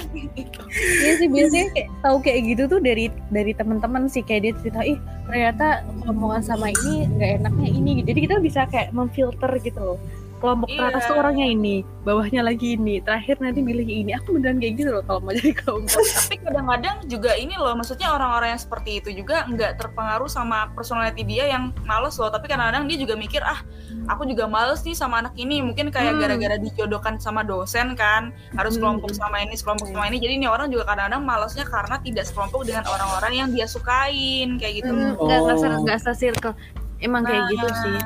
[0.77, 4.81] Iya sih biasanya kayak tahu kayak gitu tuh dari dari teman-teman sih kayak dia cerita
[4.83, 8.07] ih ternyata kelompokan sama ini nggak enaknya ini gitu.
[8.15, 9.97] Jadi kita bisa kayak memfilter gitu loh.
[10.37, 10.77] Kelompok Iya.
[10.77, 14.13] teratas tuh orangnya ini, bawahnya lagi ini, terakhir nanti milih ini.
[14.13, 15.97] Aku beneran kayak gitu loh kalau mau jadi kelompok.
[16.21, 21.25] tapi kadang-kadang juga ini loh maksudnya orang-orang yang seperti itu juga nggak terpengaruh sama personality
[21.25, 23.65] dia yang males loh tapi kadang-kadang dia juga mikir ah
[24.05, 26.21] aku juga males nih sama anak ini mungkin kayak Hmm.
[26.21, 29.01] gara-gara dijodohkan sama dosen kan harus Hmm.
[29.01, 32.61] kelompok sama ini sekelompok sama ini jadi ini orang juga kadang-kadang malesnya karena tidak sekelompok
[32.61, 35.25] dengan orang-orang yang dia sukain kayak gitu Hmm, Oh.
[35.25, 35.39] nggak
[35.81, 36.53] nggak se-circle.
[36.97, 37.49] Emang kayak Nah.
[37.51, 37.97] gitu sih.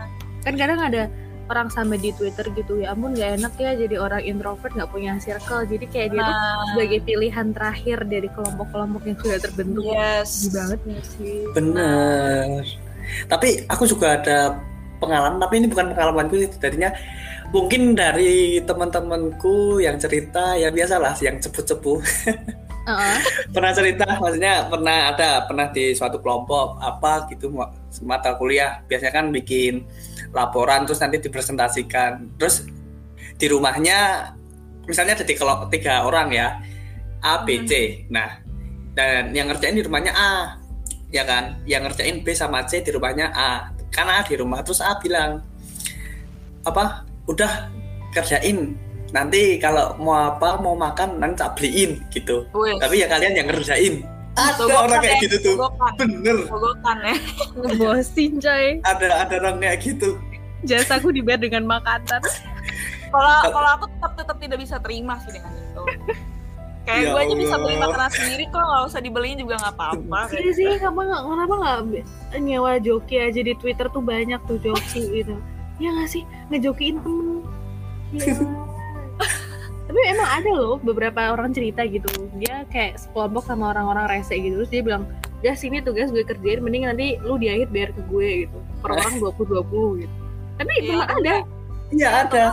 [0.41, 1.05] Kan kadang ada
[1.49, 5.17] orang sampai di Twitter gitu ya ampun nggak enak ya jadi orang introvert nggak punya
[5.17, 5.65] circle.
[5.65, 9.83] Jadi kayak dia tuh Nah, sebagai pilihan terakhir dari kelompok-kelompok yang sudah terbentuk.
[9.83, 10.29] Yes.
[10.29, 10.79] Sedih banget.
[10.85, 11.37] Nggak sih.
[11.55, 12.63] Bener.
[13.27, 14.37] Tapi aku juga ada
[15.01, 16.93] pengalaman tapi ini bukan pengalamanku sih tadinya
[17.49, 21.99] mungkin dari teman-temanku yang cerita ya biasalah yang cepu-cepu.
[22.87, 23.15] Heeh.
[23.53, 27.73] pernah cerita maksudnya pernah ada pernah di suatu kelompok apa gitu ma-
[28.07, 28.79] mata kuliah.
[28.87, 29.83] Biasanya kan bikin
[30.31, 32.39] laporan terus nanti dipresentasikan.
[32.39, 32.67] Terus
[33.35, 34.31] di rumahnya
[34.87, 36.59] misalnya ada tiga, tiga orang ya
[37.21, 38.03] A B C.
[38.09, 38.41] Nah
[38.91, 40.57] dan yang ngerjain di rumahnya A
[41.11, 41.59] ya kan?
[41.67, 43.71] Yang ngerjain B sama C di rumahnya A.
[43.91, 45.43] Karena A di rumah terus A bilang
[46.63, 47.03] apa?
[47.27, 47.69] Udah
[48.15, 48.75] kerjain.
[49.11, 52.47] Nanti kalau mau apa mau makan nanti tak beliin gitu.
[52.55, 54.07] Wih, tapi ya kalian yang ngerjain
[54.39, 55.55] ada Sogokan orang kayak ya, gitu tuh.
[55.59, 55.93] sogokan.
[55.99, 56.37] bener.
[56.47, 57.15] Sogokan ya
[57.59, 58.65] ngebosin coy.
[58.87, 60.09] Ada ada orang kayak gitu.
[60.63, 62.21] Jasaku dibayar dengan makanan.
[63.11, 65.83] Kalau kalau aku tetap tetap tidak bisa terima sih dengan itu.
[66.81, 70.19] Kayak Ya gue aja bisa beli makanan sendiri kok nggak usah dibeliin juga nggak apa-apa.
[70.33, 71.79] Iya sih kenapa nggak kenapa nggak
[72.41, 75.35] nyewa joki aja di Twitter tuh banyak tuh joki gitu.
[75.77, 76.23] Ya nggak sih?
[76.49, 77.43] Ngejokiin temen.
[78.15, 78.33] Ya.
[79.91, 82.07] tapi emang ada loh beberapa orang cerita gitu.
[82.39, 84.63] Dia kayak sekelompok sama orang-orang rese gitu.
[84.63, 85.03] Terus dia bilang
[85.43, 88.57] gas ini tugas gue kerjain mending nanti lu di akhir bayar ke gue gitu.
[88.79, 90.15] Per orang dua puluh dua puluh gitu.
[90.55, 91.35] Tapi Iya, memang ada.
[91.91, 92.45] iya ada.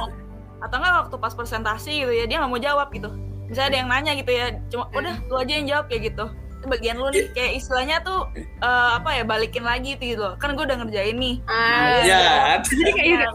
[0.59, 3.07] atau nggak waktu pas presentasi gitu ya dia nggak mau jawab gitu.
[3.46, 6.27] Misalnya ada yang nanya gitu ya cuma udah lu aja yang jawab kayak gitu.
[6.59, 7.31] Itu bagian lu nih.
[7.38, 10.35] Kayak istilahnya tuh eh, apa ya balikin lagi tuh gitu loh.
[10.42, 11.38] kan gue udah ngerjain nih.
[11.46, 12.18] Ah, ya
[12.59, 12.66] ada.
[12.66, 13.31] jadi kayak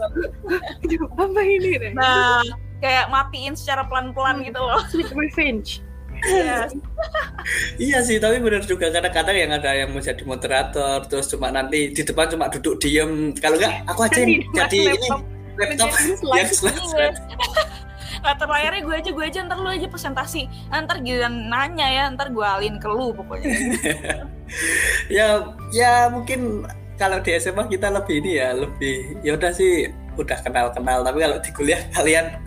[1.16, 2.44] apa ini deh nah
[2.78, 5.82] kayak matiin secara pelan-pelan gitu loh sweet revenge
[6.24, 6.72] Yes.
[7.76, 11.92] iya sih tapi bener juga kadang-kadang yang ada yang mau jadi moderator terus cuma nanti
[11.92, 15.20] di depan cuma duduk diem kalau enggak aku aja yang depan jadi ini laptop.
[15.60, 16.40] laptop Menjadi slide.
[16.40, 16.50] yang
[16.88, 17.16] slide.
[18.24, 22.04] Latar layarnya gue aja, gue aja, ntar lu aja presentasi Nah, Ntar giliran nanya ya,
[22.08, 23.52] ntar gue alin ke lu pokoknya
[25.12, 25.44] ya
[25.76, 26.64] ya mungkin
[26.96, 31.36] kalau di SMA kita lebih ini ya lebih ya udah sih udah kenal-kenal tapi kalau
[31.42, 32.38] di kuliah kalian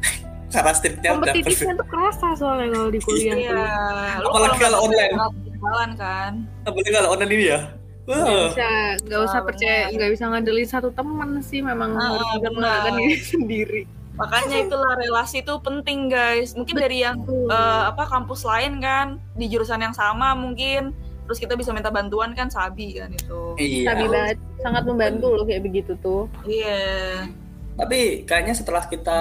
[0.58, 4.28] cara striknya udah kompetitifnya tuh kerasa soalnya kalau di kuliah Iya, tuh.
[4.28, 5.14] Apalagi kalau online.
[5.58, 6.32] Jalan kan.
[6.66, 7.60] Apalagi kalau online ini ya?
[8.08, 8.70] Wah, bisa
[9.04, 13.18] nggak usah Ah, percaya nggak bisa ngandelin satu teman sih memang Ah, harus mengandalkan diri
[13.36, 13.82] sendiri.
[14.18, 16.58] Makanya itulah relasi itu penting guys.
[16.58, 20.96] Mungkin dari yang eh, apa kampus lain kan Di jurusan yang sama mungkin.
[21.28, 23.54] Terus kita bisa minta bantuan kan Sabi kan itu.
[23.60, 23.92] Iya.
[23.92, 26.32] Sabi banget sangat membantu loh kayak begitu tuh.
[26.48, 27.28] Iya
[27.78, 29.20] tapi kayaknya setelah kita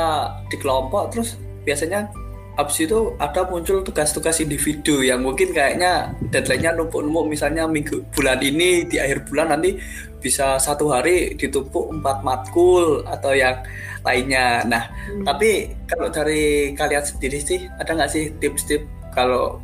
[0.49, 2.09] di kelompok terus biasanya
[2.57, 8.89] habis itu ada muncul tugas-tugas individu yang mungkin kayaknya deadline-nya numpuk-numpuk misalnya minggu bulan ini
[8.89, 9.77] di akhir bulan nanti
[10.17, 13.61] bisa satu hari ditumpuk empat matkul atau yang
[14.03, 14.65] lainnya.
[14.65, 15.23] Nah, Hmm.
[15.29, 19.61] tapi kalau dari kalian sendiri sih ada nggak sih tips-tips kalau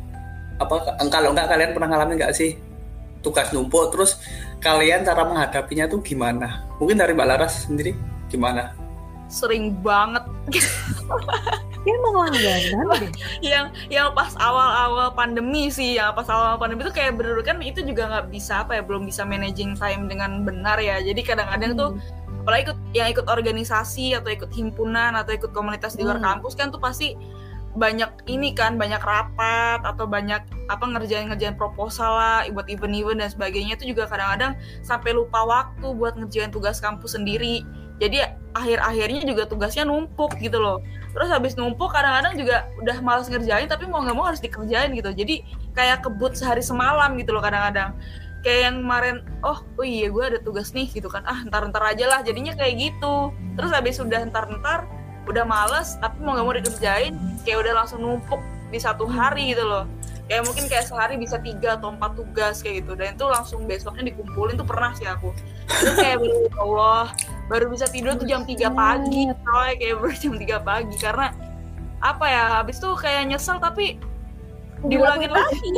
[0.61, 2.53] apa kalau nggak kalian pernah ngalamin nggak sih
[3.25, 4.21] tugas numpuk terus
[4.61, 6.61] kalian cara menghadapinya tuh gimana?
[6.77, 7.97] Mungkin dari Mbak Laras sendiri
[8.29, 8.82] gimana?
[9.33, 10.21] Sering banget.
[11.83, 13.11] Dia emang langganan
[13.43, 17.83] yang yang pas awal-awal pandemi sih yang pas awal pandemi itu kayak bener kan itu
[17.83, 21.03] juga nggak bisa apa ya belum bisa managing time dengan benar ya.
[21.03, 21.89] Jadi kadang-kadang tuh
[22.43, 26.39] apalagi ikut yang ikut organisasi atau ikut himpunan atau ikut komunitas di luar Hmm.
[26.39, 27.19] kampus kan tuh pasti
[27.73, 33.75] banyak ini kan banyak rapat atau banyak apa ngerjain-ngerjain proposal lah buat event-event dan sebagainya.
[33.75, 34.55] Itu juga kadang-kadang
[34.85, 37.65] sampai lupa waktu buat ngerjain tugas kampus sendiri.
[37.97, 38.21] Jadi
[38.53, 40.79] akhir-akhirnya juga tugasnya numpuk gitu loh.
[41.13, 45.13] Terus habis numpuk kadang-kadang juga udah males ngerjain tapi mau nggak mau harus dikerjain gitu.
[45.13, 47.97] Jadi kayak kebut sehari semalam gitu loh kadang-kadang.
[48.45, 51.25] Kayak yang kemarin oh oh iya gue ada tugas nih gitu kan.
[51.25, 53.33] Ah ntar ntar aja lah jadinya kayak gitu.
[53.57, 54.85] Terus habis udah ntar ntar
[55.29, 57.13] udah males tapi mau nggak mau dikerjain
[57.47, 59.85] kayak udah langsung numpuk di satu hari gitu loh.
[60.29, 62.97] Kayak mungkin kayak sehari bisa tiga atau empat tugas kayak gitu.
[62.97, 65.29] Dan itu langsung besoknya dikumpulin tuh pernah sih aku
[65.63, 67.05] itu kayak baru ya Allah
[67.47, 71.27] baru bisa tidur tuh jam 3 pagi coy kayak baru jam 3 pagi karena
[72.03, 73.95] apa ya habis tuh kayak nyesel tapi
[74.83, 75.59] diulangin lagi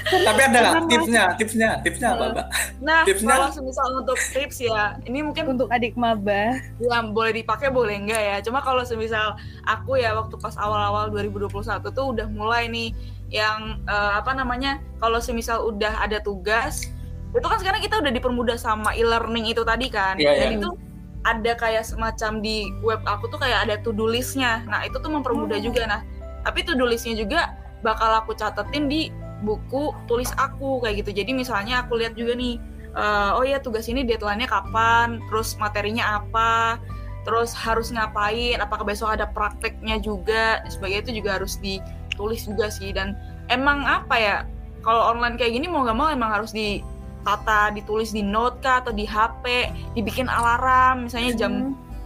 [0.00, 1.24] Tapi ada nggak tipsnya?
[1.36, 2.46] Tipsnya, tipsnya apa, Mbak?
[2.82, 3.36] nah Tipsnya?
[3.36, 6.56] kalau semisal untuk tips ya ini mungkin Untuk adik maba.
[6.80, 9.36] yang boleh dipakai boleh enggak ya cuma kalau semisal
[9.68, 12.90] aku ya waktu pas awal-awal 2021 tuh udah mulai nih
[13.30, 16.90] yang eh, apa namanya kalau semisal udah ada tugas
[17.30, 20.18] itu kan sekarang kita udah dipermudah sama e-learning itu tadi kan.
[20.18, 20.58] Iya, dan iya.
[20.58, 20.70] itu
[21.20, 24.64] ada kayak semacam di web aku tuh kayak ada to do listnya.
[24.66, 25.64] Nah itu tuh mempermudah Oh.
[25.70, 25.86] juga.
[25.86, 26.00] Nah
[26.42, 27.54] tapi to do listnya juga
[27.84, 29.12] bakal aku catetin di
[29.44, 31.22] buku tulis aku kayak gitu.
[31.22, 32.58] Jadi misalnya aku lihat juga nih
[32.96, 36.80] eh, oh ya tugas ini deadline-nya kapan terus materinya apa
[37.22, 42.90] terus harus ngapain apakah besok ada prakteknya juga sebagainya itu juga harus ditulis juga sih.
[42.90, 43.14] Dan
[43.52, 44.36] emang apa ya
[44.80, 46.56] kalau online kayak gini mau nggak mau emang harus
[47.20, 51.52] ditata ditulis di note kah atau di HP dibikin alarm misalnya jam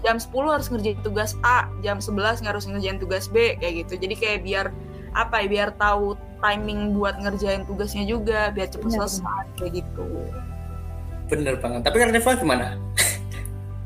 [0.05, 4.03] jam 10 harus ngerjain tugas A jam 11 nggak harus ngerjain tugas B kayak gitu
[4.03, 4.67] jadi kayak biar
[5.15, 10.29] apa ya biar tahu timing buat ngerjain tugasnya juga biar cepet Benar, selesai kayak gitu
[11.25, 11.81] Bener banget.
[11.89, 12.67] Tapi kan Reva gimana?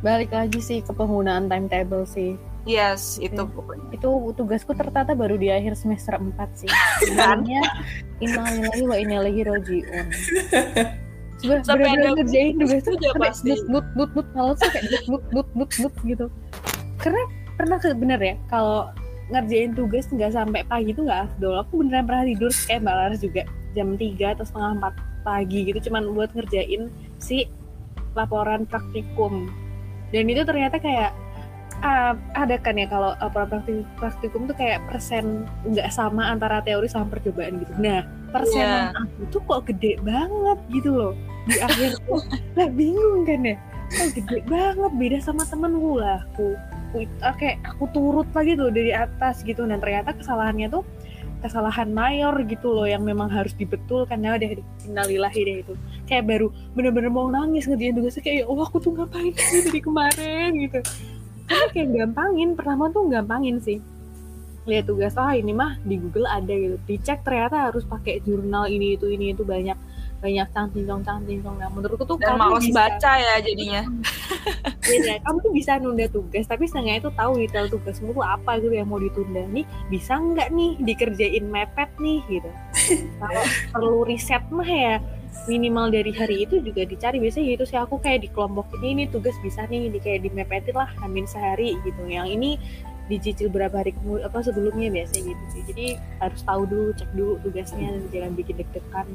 [0.03, 2.39] Balik lagi sih ke penggunaan timetable sih.
[2.69, 6.71] yes itu pokoknya Itu tugasku tertata baru di akhir semester 4 sih.
[7.07, 7.63] Sebenarnya
[8.21, 10.07] innalillahi wa inna ilaihi rajiun.
[11.39, 13.51] Sampai bener-bener ada- ngerjain tugas tuh pasti.
[13.71, 16.27] but but but malah tuh kayak but but but but gitu.
[16.99, 17.23] Karena
[17.55, 18.91] pernah ke bener ya kalau
[19.29, 21.63] ngerjain tugas nggak sampai pagi tuh nggak afdol.
[21.63, 23.43] Aku beneran pernah tidur kayak Mbak Laras juga
[23.77, 26.89] jam 3 atau setengah 4 pagi gitu cuman buat ngerjain
[27.21, 27.47] si
[28.17, 29.47] laporan praktikum.
[30.11, 31.13] Dan itu ternyata kayak
[31.85, 36.89] ah, ada kan ya kalau laporan praktikum, praktikum tuh kayak persen nggak sama antara teori
[36.91, 37.73] sama percobaan gitu.
[37.79, 41.13] Nah, persenan aku tuh kok gede banget gitu loh.
[41.49, 42.21] Di akhir tuh.
[42.57, 43.57] lah bingung kan ya?
[43.89, 46.53] Kok gede banget beda sama temenku lah aku,
[46.93, 49.65] aku ah, aku turut lagi tuh dari atas gitu.
[49.65, 50.85] Dan ternyata kesalahannya tuh
[51.39, 54.21] kesalahan mayor gitu loh yang memang harus dibetulkan.
[54.21, 54.49] Ya udah
[54.85, 55.75] innalillahi deh itu.
[56.05, 59.81] Kayak baru bener-bener mau nangis ngerjain tugasnya kayak ya Allah aku tuh ngapain sih dari
[59.81, 60.51] kemarin?
[60.57, 60.81] gitu.
[61.49, 63.81] Karena kayak gampangin pertama tuh gampangin sih
[64.69, 66.77] lihat tugas ah ini mah di Google ada gitu.
[66.85, 69.75] Dicek ternyata harus pakai jurnal ini itu ini itu banyak
[70.19, 73.83] banyak cangcincong cangcincong nah menurutku tuh dan kamu bisa baca ya jadinya.
[74.89, 78.73] Iya, kamu tuh bisa nunda tugas tapi setengahnya itu tahu detail tugasmu tuh apa gitu
[78.73, 79.45] yang mau ditunda.
[79.53, 82.51] Nih bisa nggak nih dikerjain mepet nih gitu.
[83.21, 83.45] Kalau
[83.77, 84.97] perlu riset mah ya
[85.45, 87.21] minimal dari hari itu juga dicari.
[87.21, 90.73] Biasanya gitu sih aku kayak di kelompok ini ini tugas bisa nih di kayak dimepetin
[90.73, 92.01] lah hamin sehari gitu.
[92.09, 92.51] Yang ini
[93.09, 95.63] dicicil berapa hari kemudian apa sebelumnya biasanya gitu sih.
[95.73, 95.87] Jadi
[96.21, 99.09] harus tahu dulu cek dulu tugasnya jangan bikin deg-degan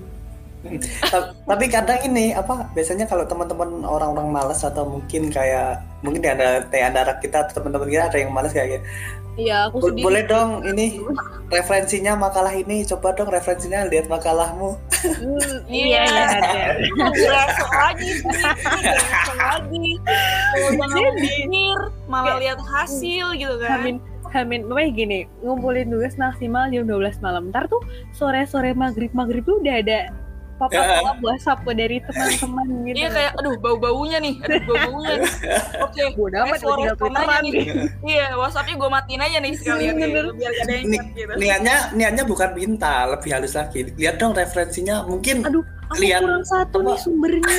[1.43, 6.63] Tapi kadang ini apa biasanya kalau teman-teman orang-orang malas atau mungkin kayak mungkin di ada
[6.63, 8.85] di antara kita atau teman-teman kita ada yang malas kayak gitu.
[9.33, 11.01] iya aku Bo- sendiri boleh dong ini
[11.49, 14.77] referensinya makalah ini coba dong referensinya lihat makalahmu.
[15.03, 16.05] Hmm, Iya.
[16.05, 16.25] iya
[17.73, 18.21] lagi sih,
[18.53, 19.83] berasa lagi.
[20.61, 23.69] Jangan Jadi- mikir, malah lihat hasil gitu kan.
[23.79, 23.97] Hamin
[24.29, 27.49] Hamin, pokoknya gini, ngumpulin tugas maksimal jam 12 malam.
[27.49, 27.77] Ntar tuh
[28.11, 30.09] sore-sore maghrib maghrib tuh udah ada
[30.63, 31.03] pop up Ya.
[31.03, 32.95] up WhatsApp dari teman-teman gitu.
[32.95, 35.31] Iya kayak, aduh bau-baunya nih, aduh bau-baunya nih.
[35.85, 37.51] Oke, bodoh amat Respon- tinggal twitteran nih.
[37.51, 37.65] nih.
[38.05, 40.25] iya WhatsAppnya gue matiin aja nih sekalian nih, Bener.
[40.31, 41.33] biar gak ada yang gitu.
[41.35, 43.91] Niatnya niatnya bukan minta, lebih halus lagi.
[43.93, 47.03] Lihat dong referensinya mungkin Aduh, aku Lihat kurang satu nih apa?
[47.03, 47.57] sumbernya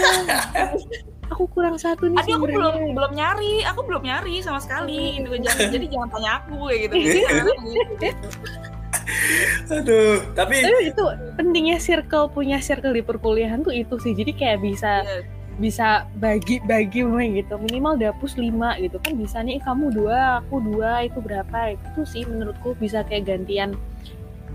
[1.32, 5.18] aku kurang satu nih Adi aku belum belum nyari, aku belum nyari sama sekali.
[5.18, 5.28] Gitu.
[5.40, 6.94] Jangan, jadi jangan tanya aku kayak gitu.
[9.74, 11.04] aduh tapi tapi itu
[11.36, 14.12] pentingnya circle punya circle di perkuliahan tuh itu sih.
[14.12, 15.22] Jadi kayak bisa Iya.
[15.54, 15.88] bisa
[16.18, 17.54] bagi-bagi main gitu.
[17.56, 18.50] Minimal dapus 5
[18.82, 18.98] gitu.
[18.98, 21.78] Kan bisa nih kamu dua aku dua itu berapa.
[21.78, 23.78] Itu sih menurutku bisa kayak gantian.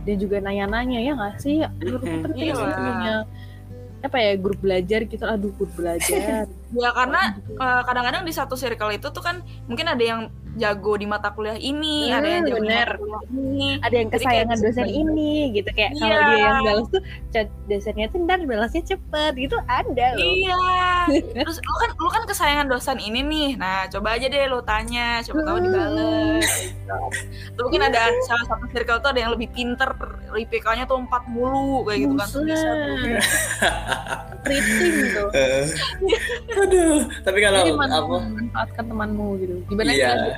[0.03, 1.63] Dan juga nanya-nanya ya nggak sih?
[1.79, 2.75] Menurutku penting Iya sih lah.
[2.75, 3.15] punya
[3.99, 5.23] apa ya grup belajar gitu.
[5.23, 6.47] Aduh grup belajar.
[6.69, 10.21] Ya karena eh, kadang-kadang di satu circle itu tuh kan mungkin ada yang
[10.59, 12.89] jago di mata kuliah ini, ada yang Hmm, jago bener.
[12.89, 13.67] di mata kuliah ini.
[13.79, 16.19] ada yang Jadi kayak kesayangan bisa dosen ini gitu kayak kalau Iya.
[16.21, 20.57] dia yang balas tuh chat dosennya tuh ntar balasnya cepet gitu ada loh Iya.
[21.39, 23.49] Terus lu kan lu kan kesayangan dosen ini nih.
[23.55, 26.45] Nah, coba aja deh lu tanya, coba tahu dibales.
[26.61, 26.95] Gitu.
[27.49, 29.89] Atau mungkin ada salah satu circle tuh ada yang lebih pinter,
[30.29, 32.27] IPK-nya tuh 4 mulu kayak gitu kan.
[32.27, 32.69] Tuh bisa.
[34.41, 35.29] Rating tuh
[36.59, 40.33] aduh tapi kalau apa manfaatkan temanmu gitu gimana iya sih?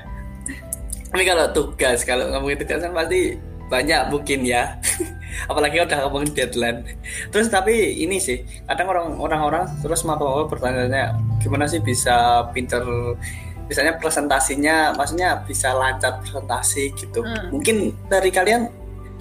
[1.12, 3.36] Tapi kalau tugas kalau ngomongin tugas kan pasti
[3.72, 4.76] banyak mungkin ya.
[5.52, 6.84] Apalagi udah ngomongin deadline.
[7.32, 12.48] Terus tapi ini sih kadang orang orang orang terus mapa mapa pertanyaannya gimana sih bisa
[12.52, 12.84] pinter
[13.72, 17.24] misalnya presentasinya maksudnya bisa lancar presentasi gitu?
[17.24, 17.56] Hmm.
[17.56, 18.68] mungkin dari kalian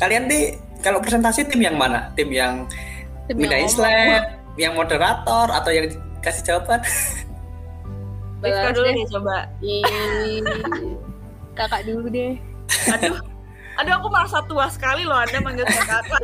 [0.03, 2.11] kalian nih kalau presentasi tim yang mana?
[2.18, 2.66] Tim yang
[3.31, 5.87] Tim minta slide yang moderator atau yang
[6.18, 6.83] kasih jawaban?
[8.43, 9.07] Rifka dulu deh.
[9.07, 9.37] coba.
[11.61, 12.41] Kakak dulu deh
[12.97, 13.21] Aduh.
[13.77, 16.23] Aduh aku merasa tua sekali loh Anda manggil saya kakak.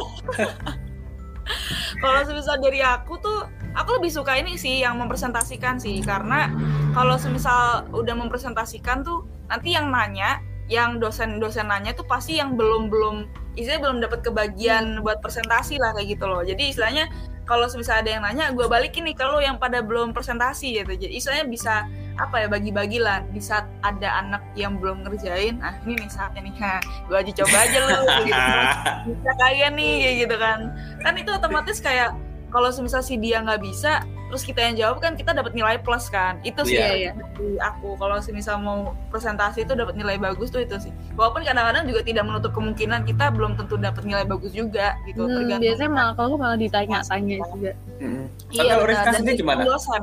[2.03, 6.51] kalau semisal dari aku tuh aku lebih suka ini sih yang mempresentasikan sih karena
[6.93, 12.91] kalau semisal udah mempresentasikan tuh nanti yang nanya yang dosen-dosen nanya tuh pasti yang belum
[12.91, 17.05] belum istilahnya belum dapat kebagian buat presentasi lah kayak gitu loh jadi istilahnya
[17.47, 21.14] kalau semisal ada yang nanya gue balikin nih kalau yang pada belum presentasi gitu jadi
[21.14, 25.60] istilahnya bisa apa ya bagi-bagi lah di saat ada anak yang belum ngerjain.
[25.60, 26.54] Ah ini nih saatnya nih.
[26.60, 26.74] Ha
[27.08, 28.42] gue aja coba aja lu gitu.
[29.12, 30.58] Bisa kalian nih kayak gitu kan.
[31.04, 32.10] Kan itu otomatis kayak
[32.48, 36.10] kalau semisal si dia nggak bisa terus kita yang jawab kan kita dapat nilai plus
[36.10, 36.40] kan.
[36.42, 37.12] Itu sih Iya.
[37.12, 37.94] ya dari aku.
[37.94, 40.92] Kalau semisal mau presentasi itu dapat nilai bagus tuh itu sih.
[41.14, 45.30] Walaupun kadang-kadang juga tidak menutup kemungkinan kita belum tentu dapat nilai bagus juga gitu.
[45.30, 47.72] Hmm, tergantung biasanya malah kalau aku malah ditanya-tanya juga.
[48.02, 48.24] Mm-mm.
[48.50, 49.04] iya benar.
[49.14, 49.62] Dan gimana?
[49.62, 50.02] dosen.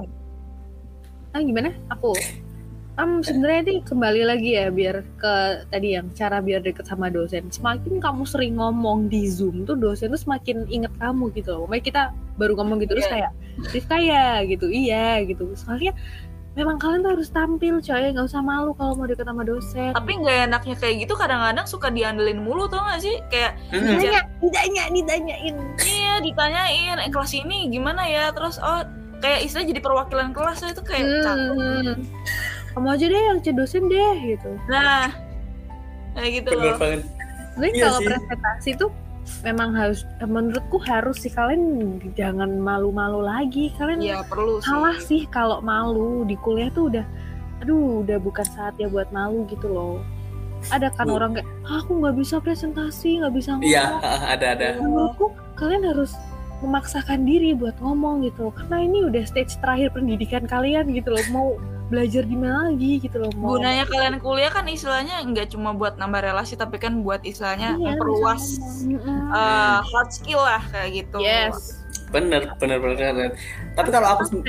[1.34, 2.14] Ah gimana aku
[2.94, 7.50] Am sebenarnya ini kembali lagi ya biar ke tadi yang cara biar deket sama dosen.
[7.50, 11.66] Semakin kamu sering ngomong di Zoom tuh dosen tuh semakin inget kamu gitu loh.
[11.66, 12.02] Makanya kita
[12.38, 13.14] baru ngomong gitu terus Iya.
[13.18, 13.32] kayak
[13.74, 14.70] Rizka ya gitu.
[14.70, 15.58] Iya gitu.
[15.58, 15.98] Soalnya
[16.54, 19.90] memang kalian tuh harus tampil coy, nggak usah malu kalau mau deket sama dosen.
[19.98, 23.98] tapi nggak enaknya kayak gitu kadang-kadang suka diandelin mulu tau gak sih kayak Mm-mm.
[23.98, 25.56] ditanya, ditanya, ditanyain.
[25.82, 28.86] iya ditanyain eh, kelas ini gimana ya terus oh
[29.24, 31.56] kayak istilah jadi perwakilan kelas itu kayak cakep.
[31.56, 31.96] Hmm.
[32.76, 34.52] Kamu aja deh yang dosen deh gitu.
[34.68, 35.08] nah
[36.14, 37.02] kayak gitu bener loh banget
[37.54, 38.08] Tapi Iya kalau sih.
[38.10, 38.92] presentasi tuh
[39.46, 41.64] memang harus menurutku harus sih kalian
[42.18, 43.70] jangan malu-malu lagi.
[43.78, 47.06] Kalian Iya perlu sih salah sih kalau malu di kuliah tuh udah
[47.62, 50.02] aduh udah bukan saatnya buat malu gitu loh.
[50.74, 51.16] Ada kan Bu.
[51.16, 53.70] orang kayak "Ah, aku nggak bisa presentasi, nggak bisa ngomong.
[53.70, 53.86] iya
[54.34, 56.12] ada ada Menurutku kalian harus
[56.64, 58.54] memaksakan diri buat ngomong gitu loh.
[58.56, 61.26] Karena ini udah stage terakhir pendidikan kalian gitu loh.
[61.30, 61.48] Mau
[61.92, 63.30] belajar gimana lagi gitu loh.
[63.38, 67.78] Mau gunanya kalian kuliah kan istilahnya nggak cuma buat nambah relasi tapi kan buat istilahnya
[67.78, 68.44] Iya, memperluas
[68.90, 71.84] eh, hard skill lah kayak gitu Yes.
[72.10, 73.32] bener bener bener, bener.
[73.74, 74.42] tapi kalau aku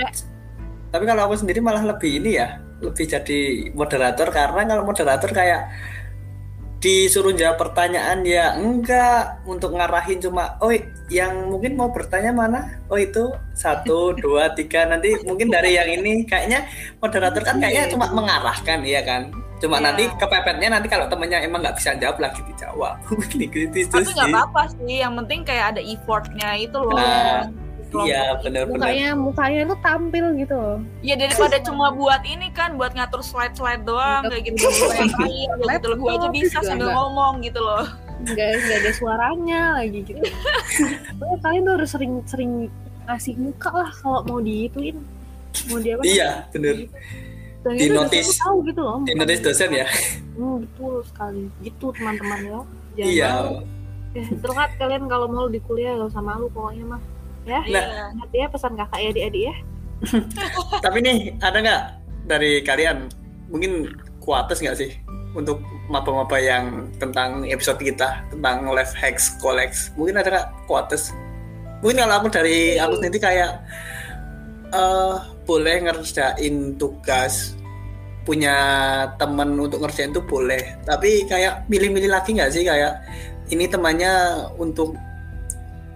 [0.88, 3.40] tapi kalau aku sendiri malah lebih ini ya lebih jadi
[3.72, 5.68] moderator karena kalau moderator kayak
[6.84, 9.40] disuruh jawab pertanyaan ya enggak.
[9.48, 10.68] Untuk ngarahin cuma oh
[11.08, 12.84] yang mungkin mau bertanya mana?
[12.92, 14.84] Oh itu satu dua tiga.
[14.84, 16.68] Nanti mungkin dari yang ini kayaknya
[17.00, 19.32] moderator kan kayaknya cuma mengarahkan iya kan?
[19.64, 19.86] Cuma Iya.
[19.88, 23.00] nanti kepepetnya nanti kalau temennya emang nggak bisa jawab lagi dijawab.
[23.08, 27.00] Mungkin gitu itu tapi nggak apa-apa sih yang penting kayak ada effortnya itu loh.
[27.00, 27.48] Nah,
[27.94, 30.78] Kelompok iya benar-benar mukanya mukanya tuh tampil gitu loh.
[31.00, 34.66] Ya daripada cuma buat ini kan, buat ngatur slide-slide doang kayak gitu.
[34.90, 35.30] Kayak kayak
[35.70, 35.96] gitu loh.
[35.96, 37.86] Gue aja bisa sambil ngomong gitu loh.
[38.16, 40.18] nggak nggak ada suaranya lagi gitu.
[41.18, 42.52] Pokoknya kalian tuh harus sering-sering
[43.04, 44.96] ngasih muka lah kalau mau diituin
[45.66, 46.02] mau dia apa?
[46.02, 46.88] iya benar
[47.60, 48.26] Dan Di itu notice.
[48.26, 48.98] tuh tahu gitu loh.
[49.02, 49.46] di notice dia.
[49.46, 49.86] dosen ya
[50.34, 51.42] Hmm, betul sekali.
[51.60, 52.58] Gitu teman-teman ya.
[52.96, 53.56] Jangan iya malu.
[54.14, 57.02] Eh, terlihat kalian kalau mau di kuliah gak usah malu pokoknya mah.
[57.44, 57.82] Ya, Iya.
[58.16, 59.54] ingat ya pesan kakak ya adik-adik ya.
[60.84, 61.82] tapi nih ada nggak
[62.28, 63.08] dari kalian
[63.48, 63.88] mungkin
[64.20, 64.90] kuates nggak sih
[65.32, 71.12] untuk maba-maba yang tentang episode kita tentang life hacks kolex mungkin ada nggak kuates?
[71.84, 73.52] Mungkin kalau aku dari aku sendiri kayak
[74.72, 77.52] uh, boleh ngerjain tugas
[78.24, 78.56] punya
[79.20, 80.80] temen untuk ngerjain itu boleh.
[80.88, 82.64] Tapi kayak milih-milih lagi nggak sih?
[82.64, 83.04] Kayak
[83.52, 84.96] ini temannya untuk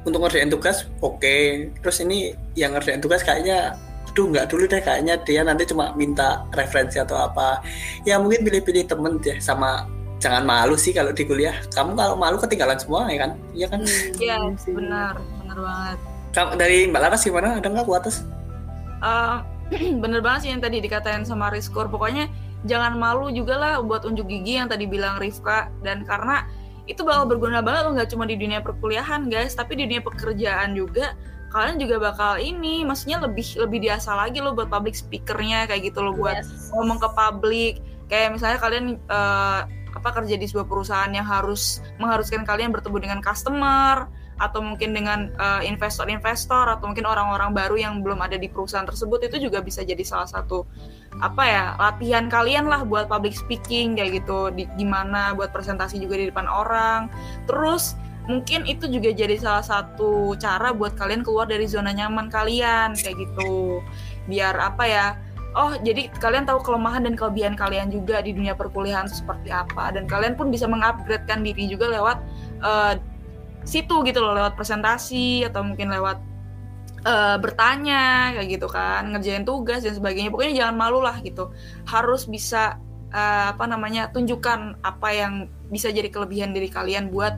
[0.09, 1.21] untuk ngerjain tugas oke.
[1.21, 1.71] Okay.
[1.85, 3.77] terus ini yang ngerjain tugas kayaknya
[4.09, 7.63] aduh nggak dulu deh kayaknya dia nanti cuma minta referensi atau apa.
[8.03, 9.87] Ya mungkin pilih-pilih temen deh sama
[10.19, 11.55] jangan malu sih kalau di kuliah.
[11.71, 13.31] Kamu kalau malu ketinggalan semua ya kan?
[13.55, 13.81] Iya kan?
[14.19, 15.99] Iya benar benar banget.
[16.35, 17.49] Kamu dari mbak Laras gimana?
[17.63, 18.17] Ada nggak atas?
[18.99, 19.47] Uh,
[20.03, 22.27] bener banget sih yang tadi dikatain sama Rizkur pokoknya
[22.67, 25.71] jangan malu juga lah buat unjuk gigi yang tadi bilang Rifka.
[25.87, 26.43] Dan karena
[26.89, 30.73] itu bakal berguna banget loh nggak cuma di dunia perkuliahan guys tapi di dunia pekerjaan
[30.73, 31.13] juga
[31.53, 36.01] kalian juga bakal ini maksudnya lebih lebih biasa lagi loh buat public speakernya kayak gitu
[36.05, 36.73] loh buat yes.
[36.73, 37.75] ngomong ke publik
[38.09, 43.21] kayak misalnya kalian uh, apa kerja di sebuah perusahaan yang harus mengharuskan kalian bertemu dengan
[43.25, 44.09] customer
[44.39, 49.27] atau mungkin dengan uh, investor-investor atau mungkin orang-orang baru yang belum ada di perusahaan tersebut
[49.27, 50.63] itu juga bisa jadi salah satu
[51.19, 54.55] apa ya latihan kalian lah buat public speaking kayak gitu.
[54.55, 57.11] Di gimana buat presentasi juga di depan orang.
[57.51, 57.99] Terus
[58.31, 63.19] mungkin itu juga jadi salah satu cara buat kalian keluar dari zona nyaman kalian kayak
[63.19, 63.83] gitu.
[64.31, 65.07] Biar apa ya
[65.59, 69.91] oh jadi kalian tahu kelemahan dan kelebihan kalian juga di dunia perkuliahan seperti apa.
[69.91, 72.19] Dan kalian pun bisa mengupgradekan diri juga lewat
[72.63, 72.95] uh,
[73.69, 76.19] situ gitu loh lewat presentasi atau mungkin lewat
[77.05, 80.33] uh, bertanya kayak gitu kan ngerjain tugas dan sebagainya.
[80.33, 81.53] Pokoknya jangan malu lah gitu.
[81.85, 82.81] Harus bisa
[83.13, 85.33] uh, apa namanya tunjukkan apa yang
[85.69, 87.37] bisa jadi kelebihan dari kalian buat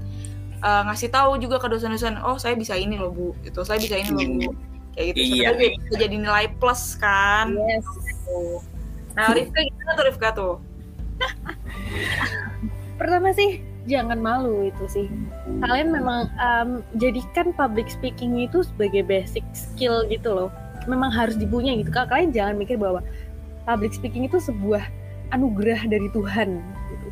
[0.63, 3.35] uh, ngasih tahu juga ke dosen-dosen oh saya bisa ini loh bu.
[3.43, 4.49] Itu saya bisa ini loh bu.
[4.95, 5.19] Kayak gitu.
[5.43, 5.51] Iya.
[5.59, 7.59] bisa jadi nilai plus kan.
[7.59, 7.87] Yes.
[9.11, 10.55] nah Rifka gimana tuh Rifka tuh?
[13.01, 15.07] Pertama sih jangan malu itu sih.
[15.65, 16.71] Kalian memang um,
[17.01, 20.51] jadikan public speaking itu sebagai basic skill gitu loh.
[20.89, 21.93] Memang harus dipunya gitu.
[21.93, 23.01] Kalian jangan mikir bahwa
[23.65, 24.85] public speaking itu sebuah
[25.31, 26.61] anugerah dari Tuhan
[26.91, 27.09] gitu.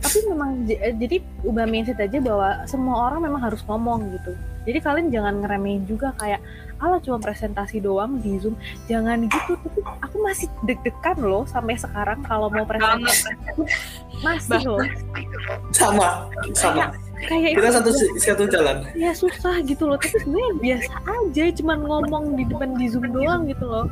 [0.00, 4.32] Tapi memang jadi ubah mindset aja bahwa semua orang memang harus ngomong gitu.
[4.64, 6.40] Jadi kalian jangan ngeremehin juga kayak
[6.80, 8.56] ala cuma presentasi doang di zoom.
[8.88, 13.30] Jangan gitu tapi aku masih deg-degan loh sampai sekarang kalau mau presentasi.
[14.24, 14.80] Masih loh.
[15.72, 16.92] Sama sama.
[17.20, 18.88] kayak kita satu satu jalan.
[18.96, 20.00] Ya susah gitu loh.
[20.00, 23.86] Tapi sebenarnya biasa aja cuma ngomong di depan di zoom doang gitu loh.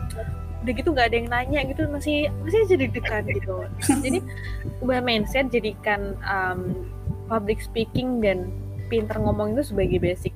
[0.64, 3.62] Udah gitu nggak ada yang nanya gitu masih masih jadi degan gitu
[4.04, 4.18] jadi
[4.82, 6.74] ubah mindset jadikan um,
[7.30, 8.50] public speaking dan
[8.88, 10.34] pinter ngomong itu sebagai basic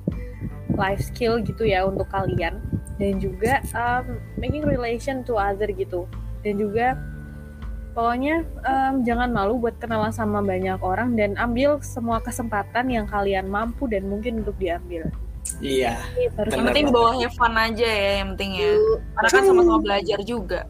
[0.75, 2.61] life skill gitu ya untuk kalian.
[3.01, 6.05] Dan juga um, making relation to other gitu.
[6.45, 6.99] Dan juga
[7.93, 13.47] pokoknya um, jangan malu buat kenalan sama banyak orang dan ambil semua kesempatan yang kalian
[13.47, 15.09] mampu dan mungkin untuk diambil.
[15.59, 15.99] Iya.
[16.17, 18.73] Yang penting bawa have fun aja ya yang penting ya.
[19.19, 20.61] Karena kan sama-sama belajar juga.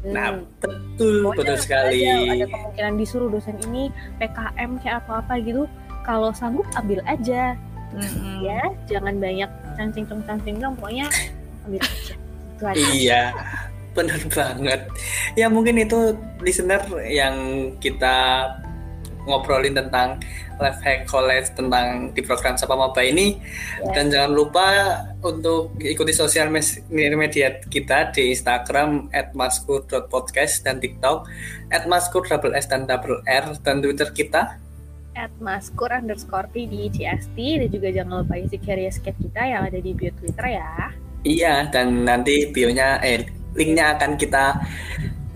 [0.00, 0.64] Nah, hmm.
[0.64, 1.98] betul, Pokoknya betul sekali.
[2.08, 5.64] Aja, ada kemungkinan disuruh dosen ini PKM kayak apa-apa gitu.
[6.08, 7.56] Kalau sanggup ambil aja
[7.94, 8.36] mm-hmm.
[8.44, 11.06] ya jangan banyak cangcing cong cangcing dong pokoknya
[11.66, 12.14] ambil aja.
[12.92, 13.22] Iya
[13.96, 14.80] benar banget.
[15.34, 17.34] Ya mungkin itu listener yang
[17.82, 18.46] kita
[19.28, 20.16] ngobrolin tentang
[20.60, 23.40] life hack college tentang di program Sapa Maba ini.
[23.80, 23.92] Yeah.
[23.96, 24.66] dan jangan lupa
[25.24, 26.52] untuk ikuti sosial
[26.92, 31.26] media kita di Instagram @maskur.podcast dan TikTok
[31.88, 34.60] @maskur double s dan double r dan Twitter kita
[35.14, 39.78] at maskur underscore di CST dan juga jangan lupa isi carrier skate kita yang ada
[39.78, 40.70] di bio Twitter ya.
[41.26, 44.56] Iya, dan nanti bionya eh linknya akan kita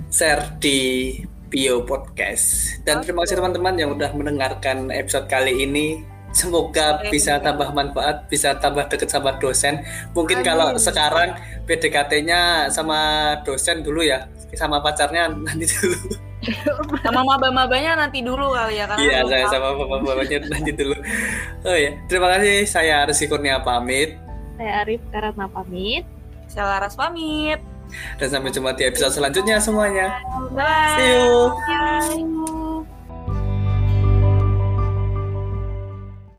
[0.09, 1.12] share di
[1.51, 2.79] bio podcast.
[2.83, 3.11] Dan okay.
[3.11, 6.03] terima kasih teman-teman yang udah mendengarkan episode kali ini.
[6.35, 7.14] Semoga okay.
[7.14, 9.87] bisa tambah manfaat, bisa tambah deket sama dosen.
[10.18, 10.47] Mungkin Amin.
[10.51, 12.99] kalau sekarang PDKT-nya sama
[13.47, 14.27] dosen dulu ya,
[14.59, 16.34] sama pacarnya nanti dulu
[17.05, 20.97] sama maba-mabanya nanti dulu kali ya karena iya saya sama maba-mabanya nanti dulu.
[21.64, 22.57] Oh ya terima kasih.
[22.68, 24.16] Saya Arsi Kurnia pamit.
[24.61, 26.05] Saya Arif Karatna pamit.
[26.47, 27.59] Saya Laras pamit.
[28.16, 30.18] Dan sampai jumpa di episode selanjutnya semuanya.
[30.55, 30.97] Bye.
[30.97, 31.34] See you.
[31.68, 32.93] Bye